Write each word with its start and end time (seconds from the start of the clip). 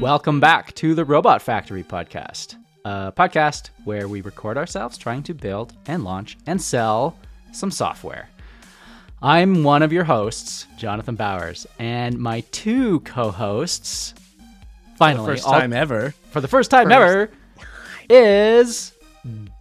Welcome 0.00 0.40
back 0.40 0.74
to 0.76 0.94
the 0.94 1.04
Robot 1.04 1.42
Factory 1.42 1.82
podcast, 1.84 2.56
a 2.84 3.12
podcast 3.12 3.68
where 3.84 4.08
we 4.08 4.22
record 4.22 4.56
ourselves 4.56 4.96
trying 4.96 5.22
to 5.24 5.34
build 5.34 5.74
and 5.86 6.04
launch 6.04 6.38
and 6.46 6.60
sell 6.60 7.16
some 7.52 7.70
software. 7.70 8.28
I'm 9.22 9.62
one 9.62 9.82
of 9.82 9.92
your 9.92 10.04
hosts, 10.04 10.66
Jonathan 10.78 11.16
Bowers, 11.16 11.66
and 11.78 12.18
my 12.18 12.40
two 12.52 13.00
co-hosts, 13.00 14.14
finally, 14.96 15.32
First 15.34 15.46
all- 15.46 15.52
time 15.52 15.72
ever. 15.74 16.14
for 16.30 16.40
the 16.40 16.48
first 16.48 16.70
time 16.70 16.90
ever, 16.90 17.30
is 18.08 18.92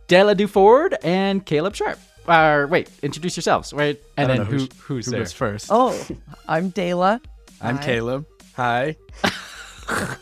Dela 0.08 0.36
Duford 0.36 0.96
and 1.04 1.46
Caleb 1.46 1.76
Sharp. 1.76 2.00
Uh, 2.28 2.66
wait, 2.70 2.90
introduce 3.04 3.36
yourselves, 3.36 3.74
right? 3.74 4.00
And 4.16 4.30
then 4.30 4.38
don't 4.38 4.46
who, 4.48 4.68
who's 4.84 5.06
who 5.08 5.12
there? 5.12 5.20
goes 5.22 5.34
first? 5.34 5.68
Oh, 5.70 6.00
I'm 6.48 6.70
Dela. 6.70 7.20
I'm 7.62 7.76
Hi. 7.78 7.84
Caleb. 7.84 8.26
Hi. 8.56 8.96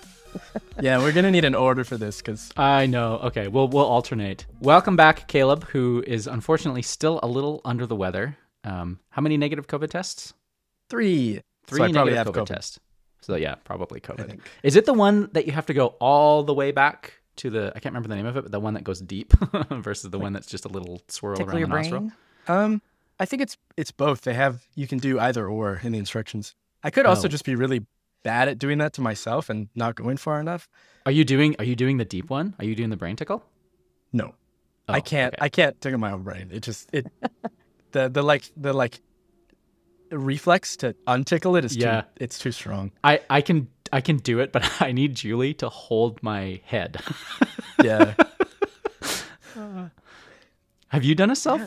yeah, 0.82 1.00
we're 1.00 1.12
gonna 1.12 1.32
need 1.32 1.46
an 1.46 1.56
order 1.56 1.84
for 1.84 1.98
this 1.98 2.18
because 2.18 2.52
I 2.58 2.86
know. 2.86 3.18
Okay, 3.26 3.48
we'll 3.48 3.68
we'll 3.68 3.86
alternate. 3.86 4.46
Welcome 4.62 4.96
back, 4.96 5.28
Caleb, 5.28 5.64
who 5.66 6.04
is 6.06 6.28
unfortunately 6.28 6.82
still 6.82 7.20
a 7.24 7.28
little 7.28 7.62
under 7.66 7.86
the 7.86 7.96
weather. 7.96 8.38
Um, 8.64 9.00
how 9.10 9.22
many 9.22 9.38
negative 9.38 9.68
COVID 9.68 9.90
tests? 9.90 10.34
three, 10.90 11.42
Three 11.66 11.80
so 11.80 11.88
negative 11.88 12.28
COVID, 12.28 12.42
COVID. 12.44 12.46
tests. 12.46 12.80
So 13.22 13.36
yeah, 13.36 13.56
probably 13.56 14.00
COVID. 14.00 14.40
Is 14.64 14.76
it 14.76 14.86
the 14.86 14.94
one 14.94 15.30
that 15.34 15.46
you 15.46 15.52
have 15.52 15.66
to 15.66 15.74
go 15.74 15.88
all 16.00 16.44
the 16.44 16.54
way 16.54 16.72
back 16.72 17.14
to 17.38 17.50
the? 17.50 17.72
I 17.76 17.80
can't 17.80 17.94
remember 17.94 18.10
the 18.10 18.16
name 18.16 18.26
of 18.26 18.38
it, 18.38 18.44
but 18.44 18.52
the 18.52 18.60
one 18.60 18.74
that 18.76 18.84
goes 18.84 19.02
deep 19.02 19.34
versus 19.70 20.10
the 20.12 20.20
one 20.20 20.34
that's 20.34 20.48
just 20.48 20.66
a 20.66 20.70
little 20.70 21.02
swirl 21.08 21.42
around 21.42 21.58
your 21.58 21.68
the 21.68 21.76
nostril. 21.76 22.00
brain. 22.02 22.14
Um, 22.48 22.82
I 23.20 23.26
think 23.26 23.42
it's 23.42 23.58
it's 23.76 23.92
both. 23.92 24.22
They 24.22 24.34
have 24.34 24.64
you 24.76 24.88
can 24.88 25.00
do 25.00 25.20
either 25.20 25.48
or 25.48 25.80
in 25.84 25.92
the 25.92 25.98
instructions. 26.00 26.56
I 26.84 26.90
could 26.92 27.06
also 27.06 27.28
Oh. 27.28 27.30
just 27.30 27.44
be 27.44 27.56
really 27.56 27.86
bad 28.24 28.48
at 28.50 28.60
doing 28.60 28.78
that 28.80 28.94
to 28.94 29.02
myself 29.02 29.50
and 29.50 29.70
not 29.76 29.96
going 29.96 30.18
far 30.18 30.40
enough. 30.40 30.68
Are 31.06 31.12
you 31.12 31.24
doing? 31.24 31.56
Are 31.60 31.66
you 31.66 31.76
doing 31.76 31.98
the 31.98 32.06
deep 32.06 32.30
one? 32.30 32.56
Are 32.60 32.66
you 32.66 32.76
doing 32.76 32.90
the 32.90 32.98
brain 32.98 33.16
tickle? 33.16 33.44
No, 34.14 34.36
Oh, 34.90 34.94
I 34.94 35.00
can't. 35.02 35.34
okay. 35.34 35.44
I 35.46 35.50
can't 35.50 35.80
tickle 35.82 36.00
my 36.00 36.12
own 36.12 36.24
brain. 36.24 36.50
It 36.52 36.62
just 36.64 36.90
it 36.94 37.08
the 37.92 38.10
the 38.10 38.22
like 38.22 38.44
the 38.58 38.74
like 38.74 39.00
reflex 40.12 40.78
to 40.78 40.96
untickle 41.08 41.58
it 41.58 41.66
is 41.66 41.76
Yeah. 41.76 42.02
too 42.02 42.08
it's 42.18 42.40
too 42.40 42.52
strong. 42.52 42.92
I 43.04 43.22
I 43.30 43.42
can 43.42 43.68
I 43.92 44.02
can 44.02 44.18
do 44.18 44.40
it, 44.40 44.52
but 44.52 44.70
I 44.82 44.92
need 44.92 45.16
Julie 45.16 45.54
to 45.56 45.70
hold 45.70 46.22
my 46.24 46.62
head. 46.66 47.02
Yeah. 47.84 48.16
Have 50.90 51.04
you 51.04 51.16
done 51.16 51.30
a 51.32 51.36
self? 51.36 51.62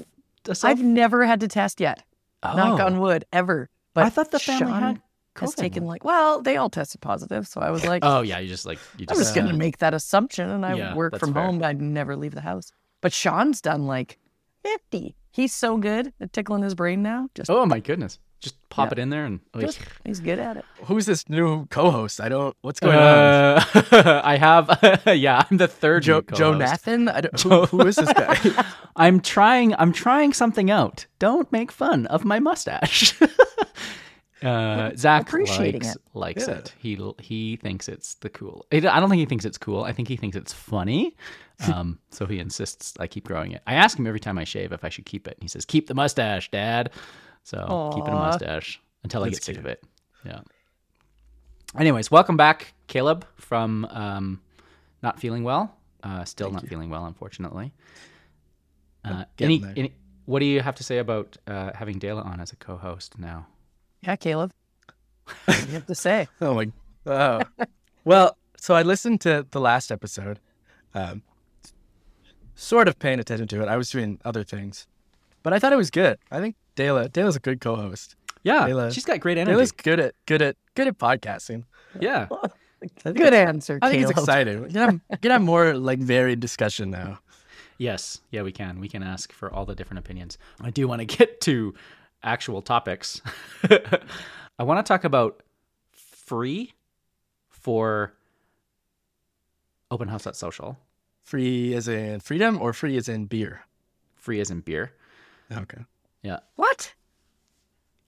A 0.48 0.54
self? 0.54 0.70
I've 0.70 0.82
never 0.82 1.24
had 1.24 1.40
to 1.40 1.48
test 1.48 1.80
yet. 1.80 2.02
Knock 2.42 2.80
Oh. 2.80 2.86
on 2.86 2.98
wood, 3.00 3.24
ever. 3.32 3.68
But 3.94 4.04
I 4.04 4.10
thought 4.10 4.30
the 4.30 4.38
family 4.38 4.66
Sean 4.72 4.82
had 4.82 5.02
has 5.36 5.52
COVID 5.52 5.56
taken 5.56 5.84
one. 5.84 5.92
like, 5.94 6.04
well, 6.04 6.42
they 6.42 6.56
all 6.56 6.70
tested 6.70 7.00
positive, 7.00 7.46
so 7.46 7.60
I 7.60 7.70
was 7.70 7.84
like, 7.84 8.02
Oh 8.04 8.20
yeah, 8.22 8.38
you 8.38 8.48
just 8.48 8.66
like 8.66 8.78
you 8.98 9.04
I 9.08 9.12
just. 9.12 9.18
was 9.18 9.30
going 9.32 9.46
to 9.48 9.52
make 9.54 9.78
that 9.78 9.94
assumption, 9.94 10.50
and 10.50 10.64
I 10.66 10.74
Yeah, 10.74 10.94
work 10.94 11.18
from 11.18 11.34
fair. 11.34 11.44
home. 11.44 11.62
I'd 11.62 11.80
never 11.80 12.16
leave 12.16 12.34
the 12.34 12.40
house. 12.40 12.72
But 13.00 13.12
Sean's 13.12 13.60
done 13.60 13.86
like 13.86 14.18
fifty. 14.62 15.16
He's 15.32 15.54
so 15.54 15.76
good 15.76 16.12
at 16.20 16.32
tickling 16.32 16.62
his 16.62 16.74
brain 16.74 17.02
now. 17.02 17.28
Just, 17.34 17.48
Oh 17.50 17.64
my 17.64 17.78
goodness! 17.80 18.18
Just 18.40 18.56
pop 18.68 18.88
Yeah. 18.88 18.92
it 18.92 18.98
in 18.98 19.10
there 19.10 19.24
and. 19.26 19.40
just 19.60 19.78
he's 20.04 20.18
good 20.18 20.38
at 20.38 20.56
it. 20.56 20.64
Who's 20.86 21.06
this 21.06 21.28
new 21.28 21.66
co-host? 21.66 22.20
I 22.20 22.28
don't. 22.28 22.56
What's 22.62 22.80
going 22.80 22.96
on? 22.98 23.02
Uh, 23.02 24.22
I 24.24 24.36
have. 24.36 25.00
yeah, 25.06 25.44
I'm 25.50 25.56
the 25.58 25.68
third. 25.68 26.02
Joe 26.02 26.22
new 26.28 26.36
Joe. 26.36 26.54
Nathan. 26.54 27.08
I 27.08 27.20
don't, 27.20 27.40
who, 27.40 27.66
who 27.66 27.86
is 27.86 27.96
this 27.96 28.12
guy? 28.12 28.64
I'm 28.96 29.20
trying. 29.20 29.74
I'm 29.76 29.92
trying 29.92 30.32
something 30.32 30.70
out. 30.70 31.06
Don't 31.20 31.50
make 31.52 31.70
fun 31.70 32.06
of 32.06 32.24
my 32.24 32.40
mustache. 32.40 33.14
Uh, 34.42 34.90
Zach 34.96 35.22
appreciating 35.22 35.82
likes 35.82 35.96
it. 35.96 36.02
likes 36.14 36.48
Yeah. 36.48 36.54
it. 36.54 36.74
He 36.78 36.98
he 37.20 37.56
thinks 37.56 37.88
it's 37.88 38.14
the 38.14 38.28
cool. 38.30 38.66
I 38.72 38.80
don't 38.80 39.08
think 39.10 39.20
he 39.20 39.26
thinks 39.26 39.44
it's 39.44 39.58
cool. 39.58 39.84
I 39.84 39.92
think 39.92 40.08
he 40.08 40.16
thinks 40.16 40.36
it's 40.36 40.52
funny. 40.52 41.16
Um, 41.70 41.98
so 42.10 42.24
he 42.24 42.38
insists 42.38 42.94
I 42.98 43.06
keep 43.06 43.26
growing 43.28 43.52
it. 43.52 43.60
I 43.66 43.74
ask 43.74 43.98
him 43.98 44.06
every 44.06 44.18
time 44.18 44.38
I 44.38 44.44
shave 44.44 44.72
if 44.72 44.82
I 44.82 44.88
should 44.88 45.04
keep 45.04 45.28
it. 45.28 45.34
And 45.34 45.42
he 45.42 45.48
says, 45.48 45.66
"Keep 45.66 45.88
the 45.88 45.94
mustache, 45.94 46.50
Dad." 46.50 46.90
So 47.44 47.90
keeping 47.94 48.14
a 48.14 48.16
mustache 48.16 48.80
until 49.04 49.22
I 49.22 49.26
That's 49.26 49.40
get 49.40 49.44
sick 49.44 49.54
cute. 49.56 49.66
of 49.66 49.70
it. 49.70 49.84
Yeah. 50.24 50.40
Anyways, 51.78 52.10
welcome 52.10 52.38
back, 52.38 52.72
Caleb, 52.86 53.26
from 53.36 53.84
um, 53.90 54.40
not 55.02 55.20
feeling 55.20 55.44
well. 55.44 55.76
Uh, 56.02 56.24
still 56.24 56.50
not 56.50 56.66
feeling 56.66 56.88
well, 56.88 57.04
unfortunately. 57.04 57.74
Uh, 59.04 59.24
any, 59.38 59.62
any, 59.76 59.94
what 60.24 60.38
do 60.40 60.46
you 60.46 60.60
have 60.62 60.76
to 60.76 60.82
say 60.82 60.96
about 60.96 61.36
uh, 61.46 61.72
having 61.74 61.98
Dela 61.98 62.22
on 62.22 62.40
as 62.40 62.52
a 62.52 62.56
co-host 62.56 63.18
now? 63.18 63.46
Yeah, 64.02 64.16
Caleb. 64.16 64.52
What 65.44 65.56
do 65.60 65.66
you 65.66 65.72
have 65.74 65.86
to 65.86 65.94
say? 65.94 66.28
Oh 66.40 66.54
my. 66.54 66.70
Oh. 67.06 67.40
well, 68.04 68.36
so 68.56 68.74
I 68.74 68.82
listened 68.82 69.20
to 69.22 69.46
the 69.50 69.60
last 69.60 69.90
episode, 69.92 70.38
um, 70.94 71.22
sort 72.54 72.88
of 72.88 72.98
paying 72.98 73.20
attention 73.20 73.48
to 73.48 73.62
it. 73.62 73.68
I 73.68 73.76
was 73.76 73.90
doing 73.90 74.18
other 74.24 74.42
things, 74.44 74.86
but 75.42 75.52
I 75.52 75.58
thought 75.58 75.72
it 75.72 75.76
was 75.76 75.90
good. 75.90 76.18
I 76.30 76.40
think 76.40 76.56
Dela 76.74 77.08
Dela's 77.08 77.36
a 77.36 77.40
good 77.40 77.60
co-host. 77.60 78.16
Yeah, 78.42 78.66
Dela- 78.66 78.92
she's 78.92 79.04
got 79.04 79.20
great 79.20 79.38
energy. 79.38 79.52
Dela's 79.54 79.72
good 79.72 80.00
at 80.00 80.14
good 80.26 80.42
at 80.42 80.56
good 80.74 80.88
at 80.88 80.98
podcasting. 80.98 81.64
yeah, 82.00 82.28
Good 83.04 83.34
answer, 83.34 83.78
I 83.82 83.90
think 83.90 84.00
Caleb. 84.02 84.10
it's 84.12 84.20
exciting. 84.20 84.62
We 84.62 84.68
can 84.72 84.76
have, 84.80 85.00
we 85.10 85.16
can 85.18 85.30
have 85.32 85.42
more 85.42 85.74
like 85.74 85.98
varied 85.98 86.40
discussion 86.40 86.90
now. 86.90 87.18
yes, 87.78 88.20
yeah, 88.30 88.42
we 88.42 88.52
can. 88.52 88.80
We 88.80 88.88
can 88.88 89.02
ask 89.02 89.32
for 89.32 89.52
all 89.52 89.64
the 89.66 89.74
different 89.74 89.98
opinions. 89.98 90.38
I 90.60 90.70
do 90.70 90.88
want 90.88 91.00
to 91.00 91.04
get 91.18 91.40
to 91.42 91.74
actual 92.22 92.62
topics. 92.62 93.20
I 94.58 94.62
want 94.62 94.84
to 94.84 94.88
talk 94.88 95.04
about 95.04 95.42
free 95.92 96.72
for 97.48 98.14
open 99.90 100.08
house 100.08 100.26
at 100.26 100.36
social. 100.36 100.78
Free 101.22 101.74
as 101.74 101.88
in 101.88 102.20
freedom, 102.20 102.60
or 102.60 102.72
free 102.72 102.96
as 102.96 103.08
in 103.08 103.26
beer. 103.26 103.62
Free 104.16 104.40
as 104.40 104.50
in 104.50 104.60
beer. 104.60 104.92
Okay. 105.52 105.84
Yeah. 106.22 106.40
What? 106.56 106.92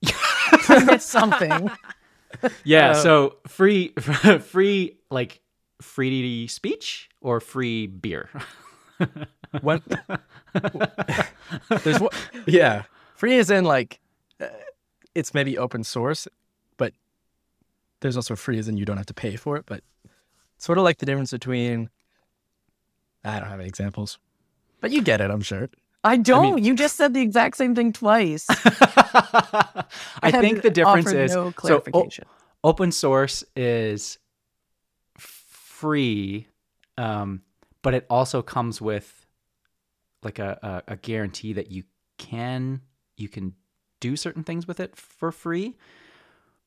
Something. 0.99 1.71
Yeah. 2.63 2.91
Uh, 2.91 2.93
so 2.95 3.35
free, 3.47 3.89
free, 4.41 4.97
like 5.09 5.41
free 5.81 6.47
speech 6.47 7.09
or 7.21 7.39
free 7.39 7.87
beer. 7.87 8.29
What? 9.61 9.83
There's 11.83 11.99
what? 11.99 12.13
Yeah, 12.47 12.83
free 13.15 13.37
as 13.37 13.49
in 13.51 13.65
like 13.65 13.99
it's 15.15 15.33
maybe 15.33 15.57
open 15.57 15.83
source, 15.83 16.27
but 16.77 16.93
there's 18.01 18.15
also 18.15 18.35
free 18.35 18.59
as 18.59 18.67
in 18.67 18.77
you 18.77 18.85
don't 18.85 18.97
have 18.97 19.05
to 19.07 19.13
pay 19.13 19.35
for 19.35 19.57
it. 19.57 19.65
But 19.65 19.83
sort 20.57 20.77
of 20.77 20.83
like 20.83 20.97
the 20.97 21.05
difference 21.05 21.31
between 21.31 21.89
I 23.23 23.39
don't 23.39 23.49
have 23.49 23.59
any 23.59 23.69
examples, 23.69 24.19
but 24.81 24.91
you 24.91 25.01
get 25.01 25.21
it, 25.21 25.29
I'm 25.31 25.41
sure. 25.41 25.69
I 26.03 26.17
don't. 26.17 26.61
you 26.61 26.75
just 26.75 26.97
said 26.97 27.13
the 27.13 27.21
exact 27.21 27.55
same 27.55 27.75
thing 27.75 27.93
twice. 27.93 28.45
I 28.49 30.31
think 30.31 30.61
the 30.61 30.69
difference 30.69 31.11
is 31.11 31.33
no 31.33 31.43
so 31.43 31.47
o- 31.47 31.51
clarification. 31.51 32.25
open 32.63 32.91
source 32.91 33.43
is 33.55 34.19
free, 35.17 36.47
um, 36.97 37.41
but 37.81 37.93
it 37.93 38.05
also 38.09 38.41
comes 38.41 38.81
with 38.81 39.25
like 40.23 40.39
a, 40.39 40.83
a, 40.87 40.93
a 40.93 40.95
guarantee 40.97 41.53
that 41.53 41.71
you 41.71 41.83
can 42.17 42.81
you 43.15 43.29
can 43.29 43.53
do 44.07 44.15
certain 44.25 44.43
things 44.43 44.67
with 44.67 44.79
it 44.85 44.91
for 44.95 45.31
free. 45.31 45.67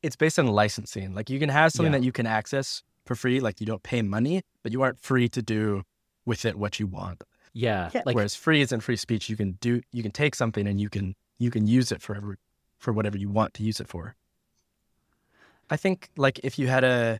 It's 0.01 0.15
based 0.15 0.37
on 0.39 0.47
licensing. 0.47 1.13
Like 1.17 1.29
you 1.33 1.39
can 1.43 1.49
have 1.49 1.71
something 1.71 1.93
Yeah. 1.93 1.99
that 1.99 2.05
you 2.05 2.11
can 2.19 2.25
access 2.39 2.83
for 3.05 3.15
free, 3.15 3.39
like 3.47 3.59
you 3.61 3.67
don't 3.71 3.83
pay 3.83 4.01
money, 4.01 4.41
but 4.63 4.71
you 4.73 4.81
aren't 4.83 4.99
free 5.09 5.27
to 5.37 5.41
do 5.41 5.83
with 6.25 6.45
it 6.49 6.55
what 6.57 6.79
you 6.79 6.87
want. 6.87 7.23
Yeah, 7.53 7.89
Yeah. 7.93 8.01
like 8.05 8.15
Whereas 8.15 8.35
free 8.35 8.61
is 8.61 8.71
in 8.71 8.79
free 8.81 8.97
speech, 8.97 9.29
you 9.31 9.37
can 9.41 9.49
do 9.67 9.81
you 9.97 10.03
can 10.05 10.11
take 10.11 10.33
something 10.35 10.65
and 10.67 10.77
you 10.83 10.89
can 10.89 11.15
you 11.39 11.49
can 11.51 11.63
use 11.79 11.91
it 11.95 12.01
for 12.01 12.15
every, 12.15 12.35
for 12.83 12.91
whatever 12.97 13.17
you 13.23 13.29
want 13.39 13.53
to 13.55 13.63
use 13.63 13.79
it 13.83 13.87
for. 13.87 14.15
I 15.69 15.77
think 15.77 16.09
like 16.17 16.39
if 16.43 16.53
you 16.59 16.67
had 16.67 16.83
a 16.83 17.19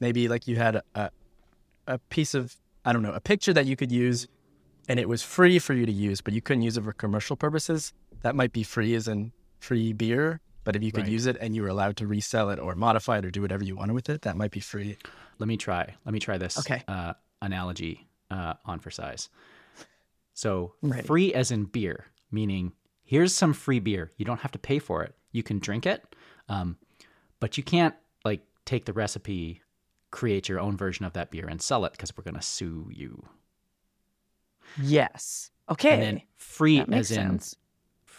maybe 0.00 0.28
like 0.28 0.46
you 0.48 0.56
had 0.56 0.74
a, 0.76 0.82
a 0.94 1.10
a 1.86 1.98
piece 2.14 2.34
of 2.34 2.56
I 2.84 2.92
don't 2.92 3.02
know 3.02 3.12
a 3.12 3.20
picture 3.20 3.52
that 3.54 3.66
you 3.66 3.76
could 3.76 3.92
use, 3.92 4.26
and 4.88 4.98
it 5.00 5.08
was 5.08 5.22
free 5.22 5.58
for 5.58 5.74
you 5.74 5.86
to 5.86 5.92
use, 6.08 6.20
but 6.20 6.32
you 6.34 6.42
couldn't 6.42 6.62
use 6.68 6.76
it 6.78 6.84
for 6.84 6.92
commercial 6.92 7.36
purposes. 7.36 7.92
That 8.24 8.34
might 8.34 8.54
be 8.54 8.62
free 8.62 8.94
as 8.94 9.06
in 9.06 9.32
free 9.60 9.92
beer. 9.92 10.40
But 10.64 10.76
if 10.76 10.82
you 10.82 10.92
could 10.92 11.02
Right. 11.04 11.12
use 11.12 11.26
it 11.26 11.36
and 11.42 11.54
you 11.54 11.60
were 11.60 11.68
allowed 11.68 11.98
to 11.98 12.06
resell 12.06 12.48
it 12.48 12.58
or 12.58 12.74
modify 12.74 13.18
it 13.18 13.24
or 13.26 13.30
do 13.30 13.42
whatever 13.42 13.62
you 13.62 13.76
wanted 13.76 13.92
with 13.92 14.08
it, 14.08 14.22
that 14.22 14.34
might 14.34 14.50
be 14.50 14.60
free. 14.60 14.96
let 15.38 15.46
me 15.46 15.58
try. 15.58 15.94
Let 16.06 16.12
me 16.14 16.20
try 16.20 16.38
this 16.38 16.56
Okay. 16.58 16.82
uh, 16.88 17.12
analogy 17.42 18.08
uh, 18.30 18.54
on 18.64 18.78
for 18.80 18.90
size. 18.90 19.28
So 20.32 20.74
I'm 20.82 21.02
free 21.02 21.34
as 21.34 21.50
in 21.50 21.64
beer, 21.66 22.06
meaning 22.30 22.72
here's 23.02 23.34
some 23.34 23.52
free 23.52 23.78
beer. 23.78 24.10
You 24.16 24.24
don't 24.24 24.40
have 24.40 24.52
to 24.52 24.58
pay 24.58 24.78
for 24.78 25.02
it. 25.04 25.14
You 25.32 25.42
can 25.42 25.58
drink 25.58 25.84
it, 25.84 26.16
um, 26.48 26.78
but 27.40 27.58
you 27.58 27.62
can't 27.62 27.94
like 28.24 28.40
take 28.64 28.86
the 28.86 28.94
recipe, 28.94 29.60
create 30.10 30.48
your 30.48 30.60
own 30.60 30.78
version 30.78 31.04
of 31.04 31.12
that 31.12 31.30
beer, 31.30 31.46
and 31.46 31.60
sell 31.60 31.84
it 31.84 31.92
because 31.92 32.16
we're 32.16 32.24
gonna 32.24 32.40
sue 32.40 32.88
you. 32.90 33.28
Yes. 34.80 35.50
Okay. 35.68 35.92
And 35.92 36.02
then 36.02 36.22
free 36.36 36.80
as 36.90 37.10
in 37.10 37.30
sense. 37.40 37.56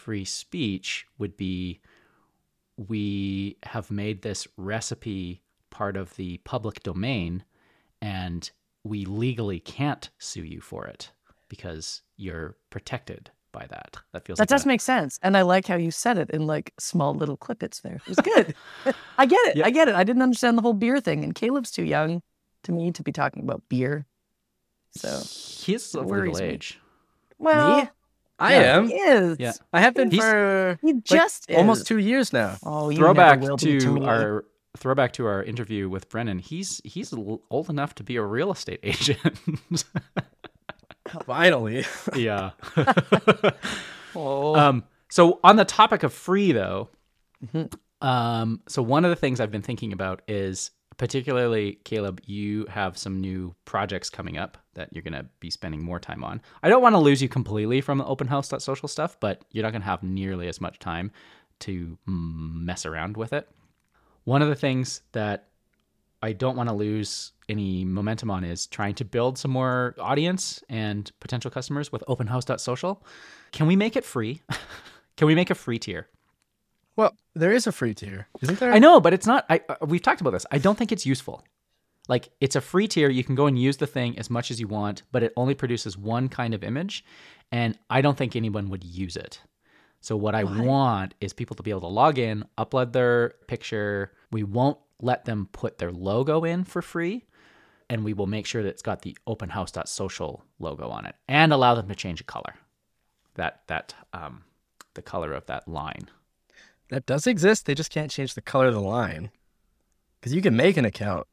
Free 0.06 0.24
speech 0.24 1.08
would 1.18 1.36
be 1.36 1.80
we 2.78 3.58
have 3.64 3.90
made 3.90 4.22
this 4.22 4.48
recipe 4.56 5.42
part 5.72 5.98
of 5.98 6.16
the 6.16 6.38
public 6.44 6.84
domain 6.84 7.44
and 8.04 8.52
we 8.84 9.04
legally 9.04 9.60
can't 9.60 10.12
sue 10.20 10.44
you 10.44 10.62
for 10.62 10.86
it 10.86 11.10
because 11.50 12.04
you're 12.18 12.56
protected 12.70 13.32
by 13.52 13.66
that. 13.68 13.98
That 14.12 14.26
feels 14.28 14.38
That 14.38 14.44
like 14.44 14.50
does 14.50 14.66
a- 14.66 14.68
make 14.68 14.82
sense. 14.82 15.18
And 15.24 15.36
I 15.36 15.42
like 15.42 15.66
how 15.66 15.76
you 15.76 15.90
said 15.90 16.20
it 16.20 16.30
in 16.30 16.46
like 16.46 16.72
small 16.80 17.16
little 17.16 17.38
clippets 17.38 17.82
there. 17.82 17.96
It 17.96 18.08
was 18.08 18.18
good. 18.18 18.54
I 19.18 19.26
get 19.26 19.40
it. 19.48 19.58
Yeah. 19.58 19.66
I 19.66 19.72
get 19.72 19.88
it. 19.88 19.96
I 19.96 20.04
didn't 20.04 20.22
understand 20.22 20.56
the 20.56 20.62
whole 20.62 20.74
beer 20.74 21.00
thing. 21.02 21.24
And 21.24 21.34
Caleb's 21.34 21.72
too 21.72 21.84
young 21.86 22.22
to 22.64 22.72
me 22.72 22.92
to 22.92 23.02
be 23.02 23.12
talking 23.12 23.42
about 23.42 23.64
beer. 23.70 24.06
So, 24.92 25.22
he's 25.66 25.96
of 25.96 26.06
legal 26.06 26.38
age. 26.40 26.80
well, 27.40 27.78
Me? 27.82 27.90
I 28.40 28.54
Yeah. 28.56 28.76
am. 28.78 28.88
he 28.88 28.96
is. 28.96 29.38
Yeah. 29.40 29.54
I 29.72 29.80
have 29.82 29.94
been 29.94 30.12
He's- 30.12 30.24
for 30.24 30.78
He 30.82 30.94
like, 30.94 31.04
just 31.04 31.50
is. 31.50 31.58
almost 31.58 31.88
two 31.88 32.00
years 32.00 32.34
now. 32.34 32.58
Oh, 32.64 32.92
throwback 32.92 33.40
never 33.40 33.52
will 33.52 33.58
to 33.60 34.04
our 34.06 34.46
throwback 34.78 35.14
to 35.14 35.26
our 35.26 35.42
interview 35.42 35.88
with 35.88 36.10
Brennan. 36.10 36.40
He's 36.40 36.82
he's 36.84 37.14
old 37.14 37.70
enough 37.70 37.96
to 37.96 38.04
be 38.04 38.18
a 38.18 38.24
real 38.24 38.52
estate 38.52 38.80
agent. 38.84 39.38
Finally. 41.26 41.86
yeah. 42.16 42.52
Oh. 44.18 44.56
Um, 44.56 44.86
so 45.10 45.42
on 45.44 45.58
the 45.58 45.66
topic 45.66 46.04
of 46.04 46.14
free 46.14 46.54
though, 46.54 46.90
Mm-hmm. 47.46 48.08
um, 48.08 48.62
so 48.70 48.82
one 48.82 49.04
of 49.04 49.10
the 49.10 49.16
things 49.18 49.42
I've 49.42 49.52
been 49.52 49.62
thinking 49.62 49.92
about 49.92 50.22
is 50.26 50.72
particularly 50.98 51.80
Caleb, 51.84 52.22
you 52.26 52.66
have 52.70 52.98
some 52.98 53.20
new 53.20 53.56
projects 53.66 54.10
coming 54.10 54.38
up 54.38 54.58
that 54.76 54.90
you're 54.92 55.02
going 55.04 55.14
to 55.14 55.26
be 55.40 55.50
spending 55.50 55.84
more 55.84 56.00
time 56.00 56.24
on. 56.24 56.42
I 56.64 56.70
don't 56.70 56.82
want 56.82 56.94
to 56.94 57.00
lose 57.00 57.22
you 57.22 57.30
completely 57.30 57.82
from 57.82 57.98
the 57.98 58.06
open 58.06 58.28
house 58.28 58.52
social 58.60 58.88
stuff, 58.88 59.20
but 59.20 59.44
you're 59.52 59.64
not 59.64 59.72
going 59.72 59.82
to 59.82 59.88
have 59.88 60.04
nearly 60.04 60.48
as 60.48 60.62
much 60.62 60.80
time 60.80 61.12
to 61.60 61.98
mess 62.06 62.86
around 62.86 63.18
with 63.18 63.34
it. 63.34 63.50
One 64.24 64.42
of 64.42 64.50
the 64.50 64.56
things 64.56 65.02
that 65.12 65.50
I 66.22 66.34
don't 66.34 66.56
want 66.56 66.70
to 66.70 66.76
lose 66.76 67.34
any 67.48 67.86
momentum 67.86 68.32
on 68.32 68.44
is 68.44 68.66
trying 68.66 68.96
to 68.96 69.06
build 69.06 69.38
some 69.38 69.52
more 69.52 69.96
audience 70.00 70.64
and 70.70 71.12
potential 71.20 71.52
customers 71.52 71.92
with 71.92 72.04
openhouse.social. 72.08 73.06
Can 73.52 73.68
we 73.68 73.76
make 73.76 73.96
it 73.96 74.04
free? 74.04 74.42
Can 75.18 75.28
we 75.28 75.36
make 75.36 75.50
a 75.50 75.56
free 75.56 75.80
tier? 75.80 76.08
Well, 76.96 77.16
there 77.34 77.52
is 77.52 77.68
a 77.68 77.72
free 77.72 77.94
tier, 77.94 78.28
isn't 78.42 78.60
there? 78.60 78.72
I 78.72 78.80
know, 78.80 79.00
but 79.00 79.14
it's 79.14 79.28
not. 79.28 79.46
I 79.50 79.62
uh, 79.68 79.76
we've 79.86 80.02
talked 80.02 80.22
about 80.22 80.32
this. 80.32 80.46
I 80.52 80.58
don't 80.58 80.78
think 80.78 80.92
it's 80.92 81.06
useful. 81.06 81.44
Like 82.08 82.30
it's 82.40 82.56
a 82.56 82.62
free 82.62 82.88
tier. 82.88 83.10
You 83.10 83.24
can 83.24 83.36
go 83.36 83.48
and 83.48 83.60
use 83.60 83.78
the 83.78 83.88
thing 83.88 84.18
as 84.18 84.30
much 84.30 84.52
as 84.52 84.60
you 84.60 84.68
want, 84.68 85.04
but 85.12 85.24
it 85.24 85.34
only 85.36 85.56
produces 85.56 85.98
one 85.98 86.30
kind 86.30 86.54
of 86.54 86.64
image, 86.64 87.04
and 87.52 87.78
I 87.90 88.02
don't 88.02 88.18
think 88.18 88.36
anyone 88.36 88.70
would 88.70 88.84
use 88.84 89.18
it. 89.18 89.40
So 90.02 90.16
what 90.16 90.36
I 90.36 90.44
want 90.44 91.16
is 91.20 91.34
people 91.34 91.56
to 91.56 91.64
be 91.64 91.72
able 91.72 91.82
to 91.82 91.88
log 91.88 92.20
in, 92.20 92.46
upload 92.60 92.94
their 92.94 93.30
picture. 93.48 94.12
We 94.32 94.44
won't 94.44 94.78
let 95.02 95.26
them 95.26 95.50
put 95.52 95.80
their 95.80 95.92
logo 95.92 96.44
in 96.44 96.64
for 96.64 96.84
free, 96.84 97.26
and 97.90 98.04
we 98.04 98.14
will 98.14 98.28
make 98.28 98.46
sure 98.46 98.62
that 98.62 98.70
it's 98.70 98.84
got 98.84 99.02
the 99.02 99.18
openhouse.social 99.28 100.44
logo 100.60 100.90
on 100.90 101.08
it, 101.08 101.16
and 101.28 101.52
allow 101.52 101.74
them 101.74 101.88
to 101.88 101.96
change 101.96 102.22
a 102.22 102.26
color. 102.26 102.54
That 103.34 103.64
that 103.68 103.96
um, 104.14 104.44
the 104.94 105.02
color 105.02 105.34
of 105.34 105.48
that 105.48 105.68
line. 105.68 106.10
That 106.96 107.06
does 107.06 107.28
exist. 107.28 107.66
They 107.66 107.76
just 107.76 107.92
can't 107.92 108.10
change 108.10 108.36
the 108.36 108.42
color 108.42 108.68
of 108.68 108.74
the 108.74 108.80
line. 108.80 109.30
Because 110.18 110.34
you 110.34 110.42
can 110.42 110.56
make 110.56 110.78
an 110.78 110.86
account 110.86 111.28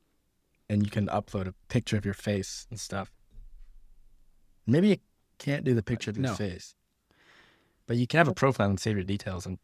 and 0.68 0.82
you 0.82 0.90
can 0.90 1.06
upload 1.06 1.46
a 1.46 1.54
picture 1.68 1.96
of 1.96 2.04
your 2.04 2.14
face 2.14 2.66
and 2.68 2.80
stuff. 2.80 3.12
Maybe 4.66 4.88
you 4.88 4.96
can't 5.38 5.62
do 5.62 5.72
the 5.72 5.82
picture 5.84 6.10
of 6.10 6.16
your 6.16 6.26
No. 6.30 6.34
face. 6.34 6.74
But 7.86 7.96
you 7.96 8.08
can 8.08 8.18
have 8.18 8.26
a 8.26 8.34
profile 8.34 8.70
and 8.70 8.80
save 8.80 8.96
your 8.96 9.04
details 9.04 9.46
and 9.46 9.60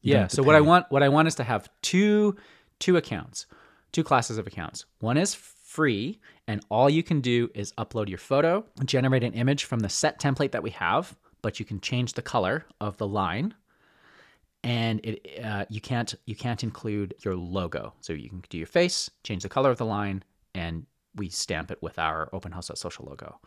you 0.00 0.14
yeah 0.14 0.28
so 0.28 0.44
what 0.44 0.54
i 0.54 0.60
want 0.60 0.86
what 0.90 1.02
i 1.02 1.08
want 1.08 1.26
is 1.26 1.34
to 1.36 1.44
have 1.44 1.68
two 1.80 2.36
two 2.78 2.96
accounts 2.96 3.46
two 3.90 4.04
classes 4.04 4.38
of 4.38 4.46
accounts 4.46 4.84
one 5.00 5.16
is 5.16 5.34
free 5.34 6.20
and 6.46 6.60
all 6.70 6.88
you 6.88 7.02
can 7.02 7.20
do 7.20 7.50
is 7.54 7.72
upload 7.78 8.08
your 8.08 8.18
photo 8.18 8.64
generate 8.84 9.24
an 9.24 9.32
image 9.34 9.64
from 9.64 9.80
the 9.80 9.88
set 9.88 10.20
template 10.20 10.52
that 10.52 10.62
we 10.62 10.70
have 10.70 11.16
but 11.40 11.58
you 11.58 11.64
can 11.66 11.80
change 11.80 12.12
the 12.12 12.22
color 12.22 12.64
of 12.80 12.96
the 12.96 13.06
line 13.06 13.54
and 14.64 15.00
it 15.04 15.44
uh, 15.44 15.64
you 15.68 15.80
can't 15.80 16.14
you 16.26 16.36
can't 16.36 16.62
include 16.62 17.14
your 17.24 17.34
logo 17.34 17.92
so 18.00 18.12
you 18.12 18.28
can 18.28 18.42
do 18.48 18.58
your 18.58 18.66
face 18.66 19.10
change 19.24 19.42
the 19.42 19.48
color 19.48 19.70
of 19.70 19.78
the 19.78 19.86
line 19.86 20.22
and 20.54 20.86
we 21.16 21.28
stamp 21.28 21.70
it 21.70 21.82
with 21.82 21.98
our 21.98 22.28
open 22.32 22.52
house 22.52 22.70
social 22.74 23.04
logo 23.06 23.40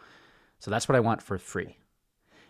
so 0.59 0.69
that's 0.69 0.87
what 0.87 0.95
i 0.95 0.99
want 0.99 1.21
for 1.21 1.37
free 1.37 1.77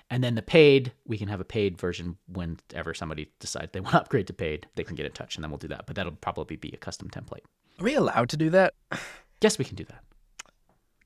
and 0.09 0.23
then 0.23 0.35
the 0.35 0.41
paid, 0.41 0.91
we 1.05 1.17
can 1.17 1.27
have 1.29 1.39
a 1.41 1.45
paid 1.45 1.77
version 1.77 2.17
whenever 2.27 2.93
somebody 2.93 3.31
decides 3.39 3.71
they 3.71 3.79
want 3.81 3.93
to 3.93 4.01
upgrade 4.01 4.27
to 4.27 4.33
paid. 4.33 4.67
They 4.75 4.83
can 4.83 4.95
get 4.95 5.05
in 5.05 5.11
touch, 5.11 5.35
and 5.35 5.43
then 5.43 5.49
we'll 5.49 5.57
do 5.57 5.67
that. 5.69 5.85
But 5.87 5.95
that'll 5.95 6.11
probably 6.13 6.55
be 6.55 6.69
a 6.73 6.77
custom 6.77 7.09
template. 7.09 7.43
Are 7.79 7.83
we 7.83 7.95
allowed 7.95 8.29
to 8.29 8.37
do 8.37 8.49
that? 8.51 8.73
Yes, 9.41 9.59
we 9.59 9.65
can 9.65 9.75
do 9.75 9.83
that. 9.83 10.01
We 10.47 10.51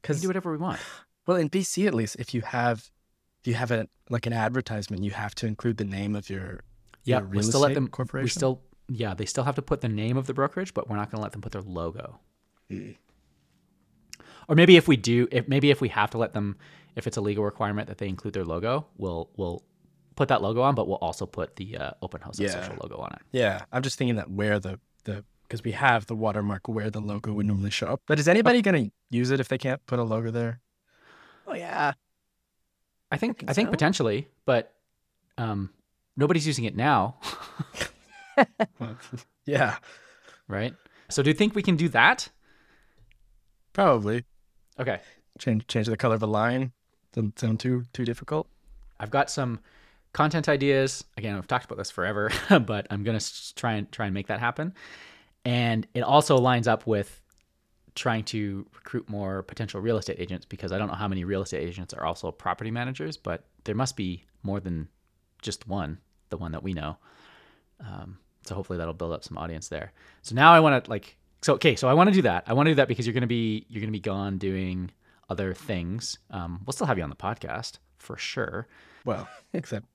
Because 0.01 0.17
can 0.17 0.21
do 0.21 0.27
whatever 0.29 0.51
we 0.51 0.57
want. 0.57 0.79
well, 1.25 1.35
in 1.35 1.49
BC 1.49 1.87
at 1.87 1.95
least, 1.95 2.15
if 2.19 2.33
you 2.33 2.41
have 2.41 2.89
if 3.41 3.47
you 3.47 3.55
have 3.55 3.71
a 3.71 3.87
like 4.09 4.27
an 4.27 4.33
advertisement, 4.33 5.03
you 5.03 5.11
have 5.11 5.33
to 5.35 5.47
include 5.47 5.77
the 5.77 5.83
name 5.83 6.15
of 6.15 6.29
your 6.29 6.61
Yeah, 7.05 7.21
we 7.21 7.41
still 7.43 7.61
let 7.61 7.73
them. 7.73 7.87
corporation. 7.87 8.25
We 8.25 8.29
still, 8.29 8.61
yeah, 8.87 9.13
they 9.13 9.25
still 9.25 9.43
have 9.43 9.55
to 9.55 9.61
put 9.61 9.81
the 9.81 9.89
name 9.89 10.17
of 10.17 10.27
the 10.27 10.33
brokerage, 10.33 10.73
but 10.73 10.89
we're 10.89 10.95
not 10.97 11.09
going 11.11 11.19
to 11.19 11.23
let 11.23 11.31
them 11.31 11.41
put 11.41 11.51
their 11.51 11.61
logo. 11.61 12.19
Or 14.47 14.55
maybe 14.55 14.77
if 14.77 14.87
we 14.87 14.97
do, 14.97 15.27
if 15.31 15.47
maybe 15.47 15.69
if 15.71 15.81
we 15.81 15.89
have 15.89 16.09
to 16.11 16.17
let 16.17 16.33
them, 16.33 16.57
if 16.95 17.05
it's 17.07 17.17
a 17.17 17.21
legal 17.21 17.43
requirement 17.43 17.87
that 17.87 17.97
they 17.99 18.07
include 18.07 18.33
their 18.33 18.45
logo, 18.45 18.87
we'll 18.97 19.29
we'll 19.37 19.63
put 20.15 20.27
that 20.29 20.41
logo 20.41 20.61
on, 20.61 20.75
but 20.75 20.87
we'll 20.87 20.97
also 20.97 21.25
put 21.25 21.55
the 21.55 21.77
uh, 21.77 21.91
open 22.01 22.21
house 22.21 22.39
Yeah. 22.39 22.49
social 22.49 22.77
logo 22.81 22.97
on 22.97 23.11
it. 23.13 23.21
Yeah, 23.31 23.63
I'm 23.71 23.81
just 23.83 23.97
thinking 23.97 24.15
that 24.15 24.29
where 24.29 24.59
the 24.59 24.79
the 25.03 25.23
because 25.43 25.63
we 25.63 25.71
have 25.71 26.05
the 26.07 26.15
watermark 26.15 26.67
where 26.67 26.89
the 26.89 26.99
logo 26.99 27.31
would 27.33 27.45
normally 27.45 27.69
show 27.71 27.87
up. 27.87 28.01
But 28.07 28.19
is 28.19 28.27
anybody 28.27 28.61
going 28.61 28.85
to 28.85 28.91
use 29.09 29.31
it 29.31 29.39
if 29.39 29.47
they 29.47 29.57
can't 29.57 29.83
put 29.87 29.97
a 29.99 30.03
logo 30.03 30.29
there? 30.31 30.61
Oh, 31.47 31.55
yeah. 31.55 31.93
I 33.11 33.17
think 33.17 33.43
I 33.43 33.45
think 33.47 33.55
think 33.55 33.67
so. 33.69 33.71
potentially, 33.71 34.27
but 34.45 34.73
um, 35.39 35.71
nobody's 36.19 36.45
using 36.45 36.65
it 36.65 36.75
now. 36.75 37.17
yeah, 39.45 39.77
right? 40.47 40.73
So 41.09 41.23
do 41.23 41.29
you 41.29 41.33
think 41.33 41.55
we 41.55 41.63
can 41.63 41.75
do 41.75 41.89
that? 41.89 42.29
probably 43.73 44.25
Okay. 44.79 44.99
change 45.37 45.65
change 45.67 45.87
the 45.87 45.95
color 45.97 46.15
of 46.15 46.23
a 46.23 46.27
line. 46.27 46.71
Doesn't 47.13 47.39
sound 47.39 47.59
too 47.59 47.85
too 47.93 48.05
difficult. 48.05 48.47
I've 48.99 49.11
got 49.11 49.29
some 49.29 49.59
content 50.13 50.49
ideas. 50.49 51.03
Again, 51.17 51.35
I've 51.35 51.47
talked 51.47 51.65
about 51.65 51.77
this 51.77 51.91
forever, 51.91 52.31
but 52.65 52.87
I'm 52.89 53.03
going 53.03 53.17
to 53.17 53.55
try 53.55 53.73
and 53.73 53.91
try 53.91 54.05
and 54.05 54.13
make 54.13 54.27
that 54.27 54.39
happen. 54.39 54.73
And 55.45 55.87
it 55.93 56.01
also 56.01 56.37
lines 56.37 56.67
up 56.67 56.85
with 56.85 57.21
trying 57.95 58.23
to 58.23 58.65
recruit 58.73 59.09
more 59.09 59.43
potential 59.43 59.81
real 59.81 59.97
estate 59.97 60.17
agents 60.19 60.45
because 60.45 60.71
I 60.71 60.77
don't 60.77 60.87
know 60.87 60.93
how 60.93 61.07
many 61.07 61.23
real 61.23 61.41
estate 61.41 61.61
agents 61.65 61.93
are 61.93 62.05
also 62.05 62.31
property 62.31 62.71
managers, 62.71 63.17
but 63.17 63.45
there 63.63 63.75
must 63.75 63.95
be 63.95 64.23
more 64.43 64.59
than 64.59 64.87
just 65.41 65.67
one, 65.67 65.99
the 66.29 66.37
one 66.37 66.51
that 66.51 66.63
we 66.63 66.73
know. 66.73 66.97
Um, 67.79 68.17
so 68.45 68.55
hopefully 68.55 68.77
that'll 68.77 68.93
build 68.93 69.13
up 69.13 69.23
some 69.23 69.37
audience 69.37 69.67
there. 69.69 69.91
So 70.21 70.35
now 70.35 70.53
I 70.53 70.59
want 70.59 70.83
to 70.83 70.89
like 70.89 71.17
so 71.41 71.53
okay, 71.55 71.75
so 71.75 71.87
I 71.87 71.93
want 71.93 72.09
to 72.09 72.13
do 72.13 72.21
that. 72.23 72.43
I 72.47 72.53
want 72.53 72.67
to 72.67 72.71
do 72.71 72.75
that 72.75 72.87
because 72.87 73.05
you're 73.05 73.13
going 73.13 73.21
to 73.21 73.27
be 73.27 73.65
you're 73.69 73.81
going 73.81 73.89
to 73.89 73.97
be 73.97 73.99
gone 73.99 74.37
doing 74.37 74.91
other 75.29 75.53
things. 75.53 76.17
Um, 76.31 76.61
we'll 76.65 76.73
still 76.73 76.87
have 76.87 76.97
you 76.97 77.03
on 77.03 77.09
the 77.09 77.15
podcast 77.15 77.77
for 77.97 78.17
sure. 78.17 78.67
Well, 79.05 79.27
except 79.53 79.85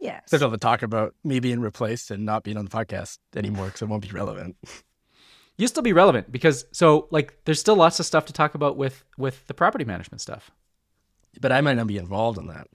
Yes. 0.00 0.22
except 0.24 0.42
all 0.42 0.50
the 0.50 0.56
talk 0.58 0.82
about 0.82 1.14
me 1.24 1.40
being 1.40 1.60
replaced 1.60 2.10
and 2.10 2.24
not 2.24 2.42
being 2.42 2.56
on 2.56 2.64
the 2.64 2.70
podcast 2.70 3.18
anymore 3.36 3.66
because 3.66 3.82
it 3.82 3.88
won't 3.88 4.02
be 4.02 4.10
relevant. 4.10 4.56
You'll 5.58 5.68
still 5.68 5.82
be 5.82 5.92
relevant 5.92 6.32
because 6.32 6.64
so 6.72 7.06
like 7.10 7.36
there's 7.44 7.60
still 7.60 7.76
lots 7.76 8.00
of 8.00 8.06
stuff 8.06 8.24
to 8.26 8.32
talk 8.32 8.54
about 8.54 8.76
with 8.78 9.04
with 9.18 9.46
the 9.46 9.52
property 9.54 9.84
management 9.84 10.22
stuff 10.22 10.50
But 11.40 11.52
I 11.52 11.60
might 11.60 11.74
not 11.76 11.86
be 11.86 11.98
involved 11.98 12.38
in 12.38 12.46
that, 12.46 12.66